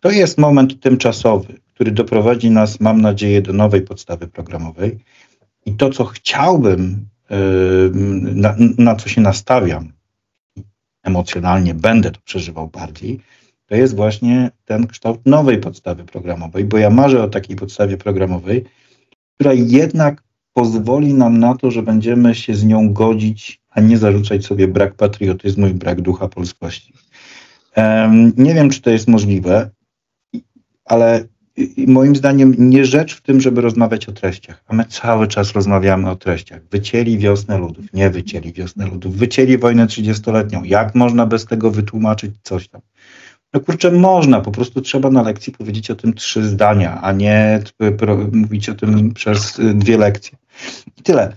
to 0.00 0.10
jest 0.10 0.38
moment 0.38 0.80
tymczasowy, 0.80 1.54
który 1.74 1.90
doprowadzi 1.90 2.50
nas, 2.50 2.80
mam 2.80 3.00
nadzieję, 3.00 3.42
do 3.42 3.52
nowej 3.52 3.82
podstawy 3.82 4.28
programowej. 4.28 4.98
I 5.66 5.72
to, 5.72 5.90
co 5.90 6.04
chciałbym, 6.04 7.08
e, 7.30 7.36
na, 8.34 8.56
na 8.78 8.96
co 8.96 9.08
się 9.08 9.20
nastawiam, 9.20 9.92
emocjonalnie 11.02 11.74
będę 11.74 12.10
to 12.10 12.20
przeżywał 12.24 12.68
bardziej, 12.68 13.20
to 13.68 13.74
jest 13.76 13.96
właśnie 13.96 14.50
ten 14.64 14.86
kształt 14.86 15.26
nowej 15.26 15.58
podstawy 15.58 16.04
programowej, 16.04 16.64
bo 16.64 16.78
ja 16.78 16.90
marzę 16.90 17.22
o 17.22 17.28
takiej 17.28 17.56
podstawie 17.56 17.96
programowej, 17.96 18.64
która 19.34 19.52
jednak 19.52 20.22
pozwoli 20.52 21.14
nam 21.14 21.38
na 21.38 21.56
to, 21.56 21.70
że 21.70 21.82
będziemy 21.82 22.34
się 22.34 22.54
z 22.54 22.64
nią 22.64 22.92
godzić, 22.92 23.60
a 23.70 23.80
nie 23.80 23.98
zarzucać 23.98 24.46
sobie 24.46 24.68
brak 24.68 24.94
patriotyzmu 24.94 25.66
i 25.66 25.74
brak 25.74 26.00
ducha 26.00 26.28
polskości. 26.28 26.92
Um, 27.76 28.32
nie 28.36 28.54
wiem, 28.54 28.70
czy 28.70 28.82
to 28.82 28.90
jest 28.90 29.08
możliwe, 29.08 29.70
ale 30.84 31.24
moim 31.86 32.16
zdaniem 32.16 32.54
nie 32.58 32.84
rzecz 32.84 33.14
w 33.14 33.22
tym, 33.22 33.40
żeby 33.40 33.60
rozmawiać 33.60 34.08
o 34.08 34.12
treściach, 34.12 34.62
a 34.66 34.74
my 34.74 34.84
cały 34.84 35.28
czas 35.28 35.52
rozmawiamy 35.52 36.10
o 36.10 36.16
treściach. 36.16 36.62
Wycięli 36.70 37.18
wiosnę 37.18 37.58
ludów, 37.58 37.84
nie 37.92 38.10
wycięli 38.10 38.52
wiosnę 38.52 38.86
ludów, 38.86 39.16
wycięli 39.16 39.58
wojnę 39.58 39.86
30-letnią. 39.86 40.64
Jak 40.64 40.94
można 40.94 41.26
bez 41.26 41.46
tego 41.46 41.70
wytłumaczyć 41.70 42.34
coś 42.42 42.68
tam? 42.68 42.80
No 43.54 43.60
kurczę, 43.60 43.90
można, 43.90 44.40
po 44.40 44.50
prostu 44.50 44.80
trzeba 44.80 45.10
na 45.10 45.22
lekcji 45.22 45.52
powiedzieć 45.52 45.90
o 45.90 45.94
tym 45.94 46.14
trzy 46.14 46.48
zdania, 46.48 47.00
a 47.02 47.12
nie 47.12 47.62
mówić 48.32 48.68
o 48.68 48.74
tym 48.74 49.14
przez 49.14 49.58
y, 49.58 49.74
dwie 49.74 49.98
lekcje. 49.98 50.38
I 50.96 51.02
tyle. 51.02 51.32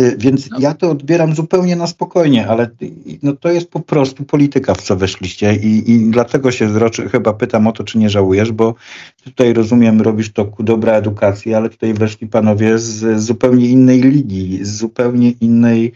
Y, 0.00 0.16
więc 0.18 0.50
no. 0.50 0.60
ja 0.60 0.74
to 0.74 0.90
odbieram 0.90 1.34
zupełnie 1.34 1.76
na 1.76 1.86
spokojnie, 1.86 2.48
ale 2.48 2.70
no 3.22 3.32
to 3.32 3.50
jest 3.50 3.70
po 3.70 3.80
prostu 3.80 4.24
polityka, 4.24 4.74
w 4.74 4.82
co 4.82 4.96
weszliście 4.96 5.54
i, 5.54 5.90
i 5.90 6.10
dlatego 6.10 6.52
się 6.52 6.68
zroczy, 6.68 7.08
chyba 7.08 7.32
pytam 7.32 7.66
o 7.66 7.72
to, 7.72 7.84
czy 7.84 7.98
nie 7.98 8.10
żałujesz, 8.10 8.52
bo 8.52 8.74
tutaj 9.24 9.52
rozumiem, 9.52 10.00
robisz 10.00 10.32
to 10.32 10.44
ku 10.44 10.62
dobra 10.62 10.92
edukacji, 10.92 11.54
ale 11.54 11.70
tutaj 11.70 11.94
weszli 11.94 12.26
panowie 12.26 12.78
z 12.78 13.20
zupełnie 13.20 13.68
innej 13.68 14.00
ligi, 14.00 14.64
z 14.64 14.76
zupełnie 14.76 15.30
innej 15.30 15.92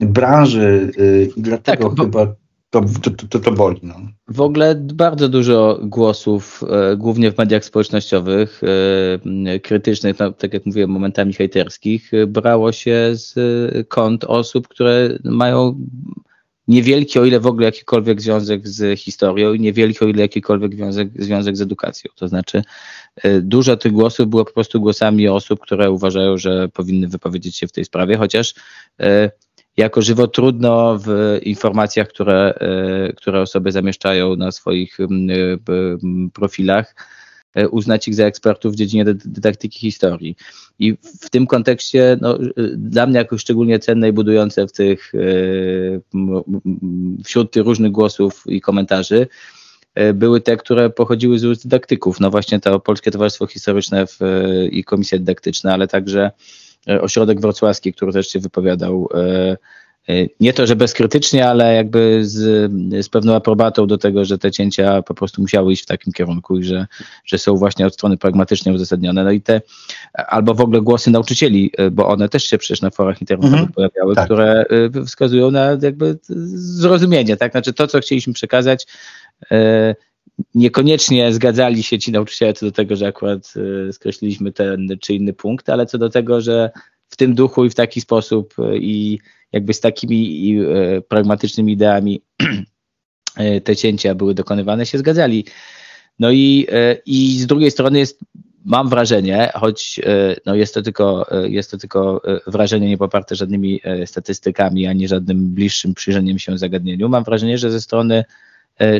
branży 0.00 0.90
y, 0.98 1.30
i 1.36 1.42
dlatego 1.42 1.88
tak, 1.88 1.98
chyba 1.98 2.34
to, 2.70 2.80
to, 3.02 3.10
to, 3.28 3.38
to 3.40 3.52
boli. 3.52 3.80
No. 3.82 3.94
W 4.28 4.40
ogóle 4.40 4.74
bardzo 4.74 5.28
dużo 5.28 5.78
głosów, 5.82 6.62
e, 6.70 6.96
głównie 6.96 7.32
w 7.32 7.38
mediach 7.38 7.64
społecznościowych, 7.64 8.60
e, 9.46 9.60
krytycznych, 9.60 10.18
no, 10.18 10.32
tak 10.32 10.54
jak 10.54 10.66
mówiłem, 10.66 10.90
momentami 10.90 11.32
hejterskich, 11.32 12.14
e, 12.14 12.26
brało 12.26 12.72
się 12.72 13.10
z 13.12 13.34
kont 13.88 14.24
osób, 14.24 14.68
które 14.68 15.18
mają 15.24 15.86
niewielki, 16.68 17.18
o 17.18 17.24
ile 17.24 17.40
w 17.40 17.46
ogóle 17.46 17.66
jakikolwiek 17.66 18.20
związek 18.20 18.68
z 18.68 18.98
historią 19.00 19.52
i 19.52 19.60
niewielki, 19.60 20.04
o 20.04 20.08
ile 20.08 20.22
jakikolwiek 20.22 20.74
związek, 20.74 21.08
związek 21.18 21.56
z 21.56 21.60
edukacją. 21.60 22.10
To 22.16 22.28
znaczy, 22.28 22.62
dużo 23.42 23.76
tych 23.76 23.92
głosów 23.92 24.28
było 24.28 24.44
po 24.44 24.52
prostu 24.52 24.80
głosami 24.80 25.28
osób, 25.28 25.60
które 25.60 25.90
uważają, 25.90 26.38
że 26.38 26.68
powinny 26.68 27.08
wypowiedzieć 27.08 27.56
się 27.56 27.66
w 27.66 27.72
tej 27.72 27.84
sprawie, 27.84 28.16
chociaż 28.16 28.54
jako 29.80 30.02
żywo 30.02 30.28
trudno 30.28 30.98
w 30.98 31.38
informacjach, 31.42 32.08
które, 32.08 32.54
e, 32.54 33.12
które 33.12 33.40
osoby 33.40 33.72
zamieszczają 33.72 34.36
na 34.36 34.52
swoich 34.52 34.98
profilach, 36.32 36.94
e, 37.54 37.68
uznać 37.68 38.08
ich 38.08 38.14
za 38.14 38.24
ekspertów 38.24 38.72
w 38.72 38.76
dziedzinie 38.76 39.04
dydaktyki 39.04 39.78
historii. 39.78 40.36
I 40.78 40.96
w 41.22 41.30
tym 41.30 41.46
kontekście 41.46 42.18
no, 42.20 42.38
dla 42.76 43.06
mnie 43.06 43.18
jakoś 43.18 43.40
szczególnie 43.40 43.78
cenne 43.78 44.08
i 44.08 44.12
budujące 44.12 44.66
w 44.66 44.72
tych, 44.72 45.12
e, 45.14 45.18
wśród 47.24 47.50
tych 47.52 47.64
różnych 47.64 47.92
głosów 47.92 48.44
i 48.46 48.60
komentarzy 48.60 49.26
były 50.14 50.40
te, 50.40 50.56
które 50.56 50.90
pochodziły 50.90 51.38
z 51.38 51.44
ust 51.44 51.62
dydaktyków. 51.62 52.20
No 52.20 52.30
właśnie 52.30 52.60
to 52.60 52.80
Polskie 52.80 53.10
Towarzystwo 53.10 53.46
Historyczne 53.46 54.06
w, 54.06 54.18
i 54.70 54.84
Komisja 54.84 55.18
Dydaktyczna, 55.18 55.72
ale 55.72 55.88
także 55.88 56.30
E, 56.30 56.69
ośrodek 56.86 57.40
wrocławski, 57.40 57.92
który 57.92 58.12
też 58.12 58.28
się 58.28 58.38
wypowiadał 58.38 59.08
e, 59.14 59.56
e, 60.08 60.26
nie 60.40 60.52
to, 60.52 60.66
że 60.66 60.76
bezkrytycznie, 60.76 61.48
ale 61.48 61.74
jakby 61.74 62.20
z, 62.22 62.72
z 63.04 63.08
pewną 63.08 63.34
aprobatą 63.34 63.86
do 63.86 63.98
tego, 63.98 64.24
że 64.24 64.38
te 64.38 64.50
cięcia 64.50 65.02
po 65.02 65.14
prostu 65.14 65.42
musiały 65.42 65.72
iść 65.72 65.82
w 65.82 65.86
takim 65.86 66.12
kierunku 66.12 66.58
i 66.58 66.64
że, 66.64 66.86
że 67.24 67.38
są 67.38 67.56
właśnie 67.56 67.86
od 67.86 67.94
strony 67.94 68.16
pragmatycznie 68.16 68.72
uzasadnione. 68.72 69.24
No 69.24 69.30
i 69.30 69.40
te, 69.40 69.60
albo 70.14 70.54
w 70.54 70.60
ogóle 70.60 70.80
głosy 70.80 71.10
nauczycieli, 71.10 71.72
bo 71.92 72.08
one 72.08 72.28
też 72.28 72.44
się 72.44 72.58
przecież 72.58 72.80
na 72.80 72.90
forach 72.90 73.20
internetowych 73.20 73.60
mhm, 73.60 73.72
pojawiały, 73.72 74.14
tak. 74.14 74.24
które 74.24 74.64
wskazują 75.06 75.50
na 75.50 75.76
jakby 75.82 76.18
zrozumienie, 76.28 77.36
tak? 77.36 77.52
Znaczy 77.52 77.72
to, 77.72 77.86
co 77.86 78.00
chcieliśmy 78.00 78.32
przekazać, 78.32 78.86
niekoniecznie 80.54 81.32
zgadzali 81.32 81.82
się 81.82 81.98
ci 81.98 82.12
nauczyciele 82.12 82.52
co 82.52 82.66
do 82.66 82.72
tego, 82.72 82.96
że 82.96 83.06
akurat 83.06 83.54
skreśliliśmy 83.92 84.52
ten 84.52 84.88
czy 85.00 85.14
inny 85.14 85.32
punkt, 85.32 85.68
ale 85.68 85.86
co 85.86 85.98
do 85.98 86.10
tego, 86.10 86.40
że 86.40 86.70
w 87.08 87.16
tym 87.16 87.34
duchu 87.34 87.64
i 87.64 87.70
w 87.70 87.74
taki 87.74 88.00
sposób 88.00 88.54
i 88.74 89.18
jakby 89.52 89.74
z 89.74 89.80
takimi 89.80 90.56
pragmatycznymi 91.08 91.72
ideami 91.72 92.22
te 93.64 93.76
cięcia 93.76 94.14
były 94.14 94.34
dokonywane, 94.34 94.86
się 94.86 94.98
zgadzali. 94.98 95.44
No 96.18 96.30
i, 96.30 96.66
i 97.06 97.38
z 97.38 97.46
drugiej 97.46 97.70
strony 97.70 97.98
jest 97.98 98.20
mam 98.64 98.88
wrażenie, 98.88 99.50
choć 99.54 100.00
no 100.46 100.54
jest, 100.54 100.74
to 100.74 100.82
tylko, 100.82 101.26
jest 101.44 101.70
to 101.70 101.78
tylko 101.78 102.22
wrażenie 102.46 102.88
nie 102.88 102.98
poparte 102.98 103.36
żadnymi 103.36 103.80
statystykami, 104.06 104.86
ani 104.86 105.08
żadnym 105.08 105.54
bliższym 105.54 105.94
przyjrzeniem 105.94 106.38
się 106.38 106.58
zagadnieniu, 106.58 107.08
mam 107.08 107.24
wrażenie, 107.24 107.58
że 107.58 107.70
ze 107.70 107.80
strony 107.80 108.24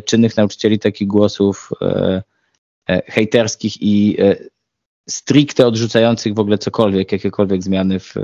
czynnych 0.04 0.36
nauczycieli 0.36 0.78
takich 0.78 1.08
głosów 1.08 1.70
hejterskich 3.06 3.82
i 3.82 4.16
stricte 5.08 5.66
odrzucających 5.66 6.34
w 6.34 6.38
ogóle 6.38 6.58
cokolwiek, 6.58 7.12
jakiekolwiek 7.12 7.62
zmiany 7.62 8.00
w, 8.00 8.14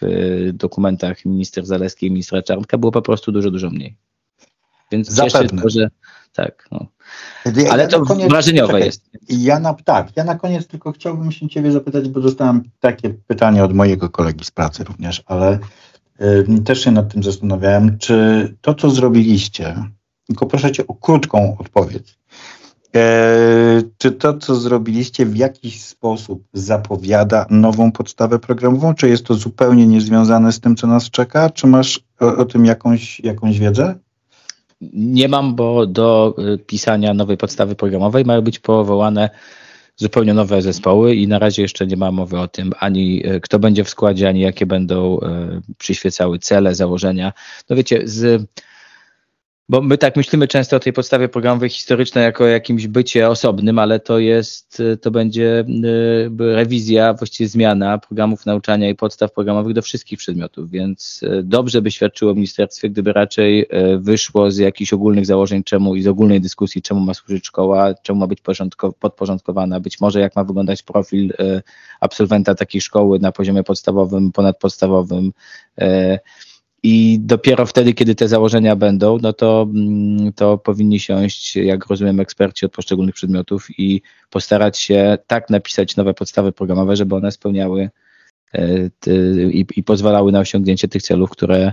w 0.00 0.48
dokumentach 0.52 1.24
minister 1.24 1.66
Zaleskiej 1.66 2.08
i 2.08 2.12
ministra 2.12 2.42
Czarnka 2.42 2.78
było 2.78 2.92
po 2.92 3.02
prostu 3.02 3.32
dużo, 3.32 3.50
dużo 3.50 3.70
mniej. 3.70 3.96
Więc 4.92 5.08
Zapewne. 5.08 5.62
że 5.66 5.88
tak. 6.32 6.68
No. 6.72 6.86
Ale 7.70 7.82
ja 7.82 7.88
to 7.88 8.00
koniec, 8.02 8.28
wrażeniowe 8.28 8.72
czekaj, 8.72 8.86
jest. 8.86 9.10
Ja 9.28 9.60
na, 9.60 9.74
tak, 9.74 10.16
ja 10.16 10.24
na 10.24 10.34
koniec 10.34 10.66
tylko 10.66 10.92
chciałbym 10.92 11.32
się 11.32 11.48
ciebie 11.48 11.72
zapytać, 11.72 12.08
bo 12.08 12.20
dostałem 12.20 12.62
takie 12.80 13.10
pytanie 13.10 13.64
od 13.64 13.74
mojego 13.74 14.10
kolegi 14.10 14.44
z 14.44 14.50
pracy 14.50 14.84
również, 14.84 15.22
ale 15.26 15.58
y, 16.20 16.62
też 16.64 16.84
się 16.84 16.90
nad 16.90 17.12
tym 17.12 17.22
zastanawiałem, 17.22 17.98
czy 17.98 18.48
to, 18.60 18.74
co 18.74 18.90
zrobiliście, 18.90 19.76
tylko 20.26 20.46
proszę 20.46 20.72
cię 20.72 20.86
o 20.86 20.94
krótką 20.94 21.56
odpowiedź, 21.58 22.18
e, 22.96 23.82
czy 23.98 24.12
to, 24.12 24.38
co 24.38 24.54
zrobiliście, 24.54 25.26
w 25.26 25.36
jakiś 25.36 25.82
sposób 25.82 26.44
zapowiada 26.52 27.46
nową 27.50 27.92
podstawę 27.92 28.38
programową? 28.38 28.94
Czy 28.94 29.08
jest 29.08 29.26
to 29.26 29.34
zupełnie 29.34 29.86
niezwiązane 29.86 30.52
z 30.52 30.60
tym, 30.60 30.76
co 30.76 30.86
nas 30.86 31.10
czeka? 31.10 31.50
Czy 31.50 31.66
masz 31.66 32.00
o, 32.20 32.36
o 32.36 32.44
tym 32.44 32.66
jakąś, 32.66 33.20
jakąś 33.20 33.58
wiedzę? 33.58 33.94
Nie 34.92 35.28
mam, 35.28 35.54
bo 35.54 35.86
do 35.86 36.34
y, 36.54 36.58
pisania 36.58 37.14
nowej 37.14 37.36
podstawy 37.36 37.74
programowej 37.74 38.24
mają 38.24 38.40
być 38.40 38.58
powołane 38.58 39.30
zupełnie 39.96 40.34
nowe 40.34 40.62
zespoły 40.62 41.14
i 41.14 41.28
na 41.28 41.38
razie 41.38 41.62
jeszcze 41.62 41.86
nie 41.86 41.96
ma 41.96 42.12
mowy 42.12 42.38
o 42.38 42.48
tym 42.48 42.72
ani 42.80 43.26
y, 43.26 43.40
kto 43.40 43.58
będzie 43.58 43.84
w 43.84 43.88
składzie, 43.88 44.28
ani 44.28 44.40
jakie 44.40 44.66
będą 44.66 45.18
y, 45.18 45.20
przyświecały 45.78 46.38
cele, 46.38 46.74
założenia. 46.74 47.32
No 47.70 47.76
wiecie, 47.76 48.02
z 48.04 48.46
bo 49.68 49.82
my 49.82 49.98
tak 49.98 50.16
myślimy 50.16 50.48
często 50.48 50.76
o 50.76 50.80
tej 50.80 50.92
podstawie 50.92 51.28
programowej 51.28 51.68
historycznej 51.68 52.24
jako 52.24 52.46
jakimś 52.46 52.86
bycie 52.86 53.28
osobnym, 53.28 53.78
ale 53.78 54.00
to 54.00 54.18
jest, 54.18 54.82
to 55.00 55.10
będzie 55.10 55.64
y, 56.40 56.54
rewizja, 56.54 57.14
właściwie 57.14 57.48
zmiana 57.48 57.98
programów 57.98 58.46
nauczania 58.46 58.88
i 58.88 58.94
podstaw 58.94 59.32
programowych 59.32 59.74
do 59.74 59.82
wszystkich 59.82 60.18
przedmiotów, 60.18 60.70
więc 60.70 61.20
y, 61.22 61.42
dobrze 61.42 61.82
by 61.82 61.90
świadczyło 61.90 62.34
ministerstwie, 62.34 62.90
gdyby 62.90 63.12
raczej 63.12 63.62
y, 63.62 63.98
wyszło 63.98 64.50
z 64.50 64.58
jakichś 64.58 64.92
ogólnych 64.92 65.26
założeń 65.26 65.64
czemu 65.64 65.94
i 65.94 66.02
z 66.02 66.06
ogólnej 66.06 66.40
dyskusji, 66.40 66.82
czemu 66.82 67.00
ma 67.00 67.14
służyć 67.14 67.46
szkoła, 67.46 67.94
czemu 67.94 68.20
ma 68.20 68.26
być 68.26 68.40
podporządkowana, 69.00 69.80
być 69.80 70.00
może 70.00 70.20
jak 70.20 70.36
ma 70.36 70.44
wyglądać 70.44 70.82
profil 70.82 71.32
absolwenta 72.00 72.54
takiej 72.54 72.80
szkoły 72.80 73.18
na 73.18 73.32
poziomie 73.32 73.62
podstawowym, 73.62 74.32
ponadpodstawowym, 74.32 75.32
i 76.86 77.18
dopiero 77.20 77.66
wtedy, 77.66 77.94
kiedy 77.94 78.14
te 78.14 78.28
założenia 78.28 78.76
będą, 78.76 79.18
no 79.22 79.32
to, 79.32 79.68
mm, 79.74 80.32
to 80.32 80.58
powinni 80.58 81.00
siąść, 81.00 81.56
jak 81.56 81.86
rozumiem, 81.86 82.20
eksperci 82.20 82.66
od 82.66 82.72
poszczególnych 82.72 83.14
przedmiotów 83.14 83.66
i 83.78 84.02
postarać 84.30 84.78
się 84.78 85.18
tak 85.26 85.50
napisać 85.50 85.96
nowe 85.96 86.14
podstawy 86.14 86.52
programowe, 86.52 86.96
żeby 86.96 87.14
one 87.14 87.32
spełniały 87.32 87.90
e, 88.52 88.90
i, 89.50 89.66
i 89.76 89.82
pozwalały 89.82 90.32
na 90.32 90.40
osiągnięcie 90.40 90.88
tych 90.88 91.02
celów, 91.02 91.30
które 91.30 91.72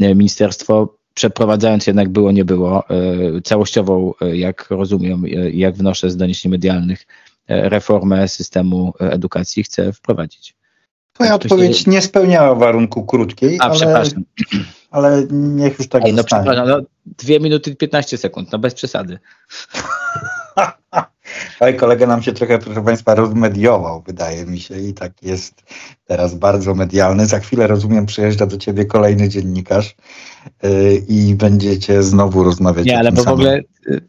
e, 0.00 0.14
ministerstwo 0.14 0.98
przeprowadzając 1.14 1.86
jednak 1.86 2.08
było, 2.08 2.32
nie 2.32 2.44
było, 2.44 2.88
e, 2.88 3.40
całościową, 3.40 4.12
jak 4.32 4.70
rozumiem, 4.70 5.24
jak 5.52 5.74
wnoszę 5.74 6.10
z 6.10 6.16
doniesień 6.16 6.52
medialnych, 6.52 7.06
reformę 7.48 8.28
systemu 8.28 8.92
edukacji 9.00 9.64
chce 9.64 9.92
wprowadzić. 9.92 10.61
Twoja 11.12 11.34
odpowiedź 11.34 11.86
nie 11.86 12.02
spełniała 12.02 12.54
warunku 12.54 13.04
krótkiej, 13.06 13.58
A, 13.60 13.64
ale, 13.64 13.74
przepraszam. 13.74 14.24
ale 14.90 15.26
niech 15.30 15.78
już 15.78 15.88
tak 15.88 16.04
Ej, 16.04 16.14
no 16.14 16.24
przepraszam, 16.24 16.68
no, 16.68 16.80
dwie 17.06 17.40
minuty 17.40 17.76
15 17.76 18.18
sekund, 18.18 18.52
no 18.52 18.58
bez 18.58 18.74
przesady. 18.74 19.18
Oj, 21.60 21.76
kolega 21.76 22.06
nam 22.06 22.22
się 22.22 22.32
trochę, 22.32 22.58
proszę 22.58 22.84
Państwa, 22.84 23.14
rozmediował, 23.14 24.02
wydaje 24.06 24.46
mi 24.46 24.60
się, 24.60 24.80
i 24.80 24.94
tak 24.94 25.22
jest 25.22 25.62
teraz 26.04 26.34
bardzo 26.34 26.74
medialny. 26.74 27.26
Za 27.26 27.38
chwilę, 27.38 27.66
rozumiem, 27.66 28.06
przyjeżdża 28.06 28.46
do 28.46 28.58
Ciebie 28.58 28.84
kolejny 28.84 29.28
dziennikarz 29.28 29.96
yy, 30.62 30.94
i 31.08 31.34
będziecie 31.34 32.02
znowu 32.02 32.44
rozmawiać 32.44 32.86
Nie, 32.86 32.98
ale 32.98 33.12
bo 33.12 33.24
w 33.24 33.28
ogóle 33.28 33.60
yy, 33.86 34.00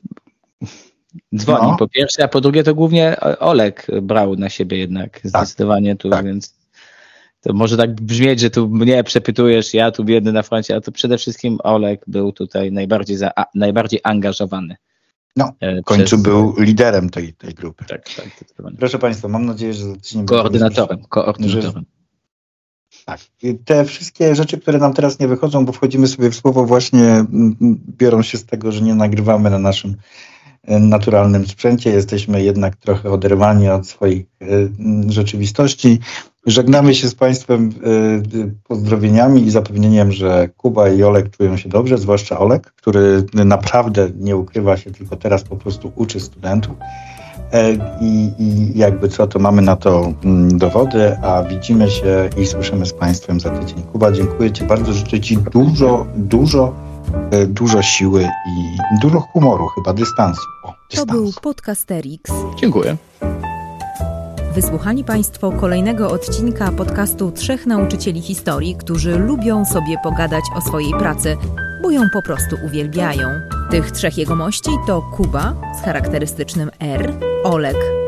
dzwoni 1.35 1.67
no. 1.67 1.77
po 1.77 1.87
pierwsze, 1.87 2.23
a 2.23 2.27
po 2.27 2.41
drugie 2.41 2.63
to 2.63 2.75
głównie 2.75 3.15
Olek 3.39 3.87
brał 4.01 4.35
na 4.35 4.49
siebie 4.49 4.77
jednak 4.77 5.19
tak, 5.19 5.27
zdecydowanie 5.27 5.95
tu, 5.95 6.09
tak. 6.09 6.25
więc 6.25 6.62
to 7.43 7.53
może 7.53 7.77
tak 7.77 8.01
brzmieć, 8.01 8.39
że 8.39 8.49
tu 8.49 8.69
mnie 8.69 9.03
przepytujesz, 9.03 9.73
ja 9.73 9.91
tu 9.91 10.03
biedny 10.03 10.32
na 10.32 10.43
froncie, 10.43 10.73
ale 10.73 10.82
to 10.82 10.91
przede 10.91 11.17
wszystkim 11.17 11.58
Olek 11.63 12.01
był 12.08 12.32
tutaj 12.32 12.71
najbardziej, 12.71 13.17
za, 13.17 13.32
a, 13.36 13.45
najbardziej 13.56 13.99
angażowany. 14.03 14.75
No, 15.36 15.51
e, 15.60 15.82
w 15.82 15.84
końcu 15.84 16.06
przez... 16.06 16.21
był 16.21 16.56
liderem 16.60 17.10
tej, 17.10 17.34
tej 17.34 17.53
grupy. 17.53 17.86
Tak, 17.86 18.10
tak. 18.15 18.27
Proszę 18.79 18.99
Państwa, 18.99 19.27
mam 19.27 19.45
nadzieję, 19.45 19.73
że 19.73 19.86
zaczniemy... 19.86 20.27
Koordynatorem, 20.27 21.01
koordynatorem. 21.10 21.86
Tak. 23.06 23.19
Te 23.65 23.86
wszystkie 23.86 24.36
rzeczy, 24.36 24.58
które 24.58 24.79
nam 24.79 24.93
teraz 24.93 25.19
nie 25.19 25.27
wychodzą, 25.27 25.65
bo 25.65 25.71
wchodzimy 25.71 26.08
sobie 26.08 26.29
w 26.29 26.36
słowo, 26.36 26.65
właśnie 26.65 27.25
biorą 27.97 28.21
się 28.21 28.38
z 28.38 28.45
tego, 28.45 28.71
że 28.71 28.82
nie 28.82 28.95
nagrywamy 28.95 29.49
na 29.49 29.60
naszym 29.60 29.95
naturalnym 30.67 31.47
sprzęcie. 31.47 31.89
Jesteśmy 31.89 32.43
jednak 32.43 32.76
trochę 32.76 33.12
oderwani 33.12 33.69
od 33.69 33.88
swoich 33.88 34.26
e, 34.41 34.45
rzeczywistości. 35.12 35.99
Żegnamy 36.45 36.95
się 36.95 37.08
z 37.08 37.15
Państwem 37.15 37.69
y, 38.34 38.52
pozdrowieniami 38.67 39.43
i 39.43 39.52
zapewnieniem, 39.52 40.12
że 40.12 40.49
Kuba 40.58 40.89
i 40.89 41.04
Olek 41.04 41.38
czują 41.38 41.58
się 41.58 41.69
dobrze, 41.69 41.97
zwłaszcza 41.97 42.39
Olek, 42.39 42.73
który 42.76 43.23
naprawdę 43.34 44.10
nie 44.19 44.38
ukrywa 44.38 44.78
się, 44.78 44.91
tylko 44.91 45.15
teraz 45.15 45.43
po 45.43 45.56
prostu 45.56 45.91
uczy 45.95 46.19
studentów. 46.19 46.76
E, 47.52 47.73
I, 48.02 48.32
I, 48.39 48.78
jakby 48.78 49.10
co, 49.10 49.28
to 49.28 49.39
mamy 49.39 49.62
na 49.62 49.76
to 49.76 50.13
mm, 50.23 50.58
dowody, 50.58 51.17
a 51.17 51.43
widzimy 51.43 51.89
się 51.89 52.30
i 52.38 52.45
słyszymy 52.45 52.86
z 52.86 52.93
Państwem 52.93 53.39
za 53.39 53.49
tydzień. 53.49 53.84
Kuba, 53.91 54.12
dziękuję 54.12 54.52
Ci 54.52 54.63
bardzo, 54.63 54.93
życzę 54.93 55.19
Ci 55.19 55.38
dużo, 55.38 56.06
dużo, 56.15 56.73
e, 56.89 56.92
dużo 57.47 57.81
siły 57.81 58.29
i 58.47 58.77
dużo 59.01 59.19
humoru, 59.19 59.67
chyba 59.67 59.93
dystansu. 59.93 60.41
O, 60.63 60.73
dystansu. 60.89 61.05
To 61.05 61.13
był 61.13 61.31
Podcasterix. 61.41 62.31
Dziękuję. 62.55 62.97
Wysłuchali 64.55 65.03
Państwo 65.03 65.51
kolejnego 65.51 66.11
odcinka 66.11 66.71
podcastu 66.71 67.31
Trzech 67.31 67.65
Nauczycieli 67.65 68.21
Historii, 68.21 68.75
którzy 68.75 69.19
lubią 69.19 69.65
sobie 69.65 69.97
pogadać 70.03 70.43
o 70.55 70.61
swojej 70.61 70.91
pracy, 70.91 71.37
bo 71.83 71.91
ją 71.91 72.01
po 72.13 72.21
prostu 72.21 72.55
uwielbiają. 72.65 73.27
Tych 73.71 73.91
trzech 73.91 74.17
jegomości 74.17 74.69
to 74.87 75.01
Kuba 75.01 75.53
z 75.79 75.85
charakterystycznym 75.85 76.71
R, 76.79 77.13
Olek 77.43 78.02